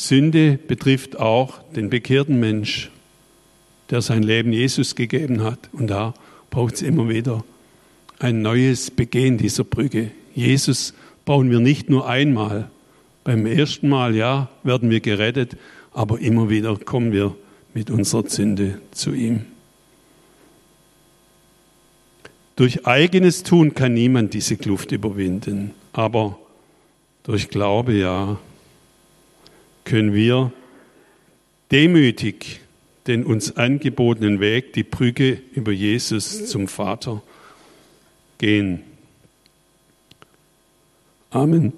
Sünde 0.00 0.60
betrifft 0.64 1.18
auch 1.18 1.58
den 1.74 1.90
bekehrten 1.90 2.38
Mensch, 2.38 2.88
der 3.90 4.00
sein 4.00 4.22
Leben 4.22 4.52
Jesus 4.52 4.94
gegeben 4.94 5.42
hat 5.42 5.58
und 5.72 5.88
da 5.88 6.14
braucht 6.50 6.74
es 6.74 6.82
immer 6.82 7.08
wieder 7.08 7.42
ein 8.20 8.40
neues 8.40 8.92
Begehen 8.92 9.38
dieser 9.38 9.64
Brücke. 9.64 10.12
Jesus 10.36 10.94
bauen 11.24 11.50
wir 11.50 11.58
nicht 11.58 11.90
nur 11.90 12.08
einmal. 12.08 12.70
Beim 13.24 13.44
ersten 13.44 13.88
Mal, 13.88 14.14
ja, 14.14 14.48
werden 14.62 14.88
wir 14.88 15.00
gerettet, 15.00 15.56
aber 15.92 16.20
immer 16.20 16.48
wieder 16.48 16.76
kommen 16.76 17.10
wir 17.10 17.34
mit 17.74 17.90
unserer 17.90 18.28
Sünde 18.28 18.80
zu 18.92 19.12
ihm. 19.12 19.46
Durch 22.54 22.86
eigenes 22.86 23.42
Tun 23.42 23.74
kann 23.74 23.94
niemand 23.94 24.32
diese 24.32 24.56
Kluft 24.56 24.92
überwinden, 24.92 25.72
aber 25.92 26.38
durch 27.24 27.48
Glaube 27.48 27.94
ja 27.94 28.38
können 29.88 30.12
wir 30.12 30.52
demütig 31.72 32.60
den 33.06 33.24
uns 33.24 33.56
angebotenen 33.56 34.38
Weg, 34.38 34.74
die 34.74 34.82
Brücke 34.82 35.40
über 35.54 35.72
Jesus 35.72 36.46
zum 36.46 36.68
Vater 36.68 37.22
gehen. 38.36 38.82
Amen. 41.30 41.72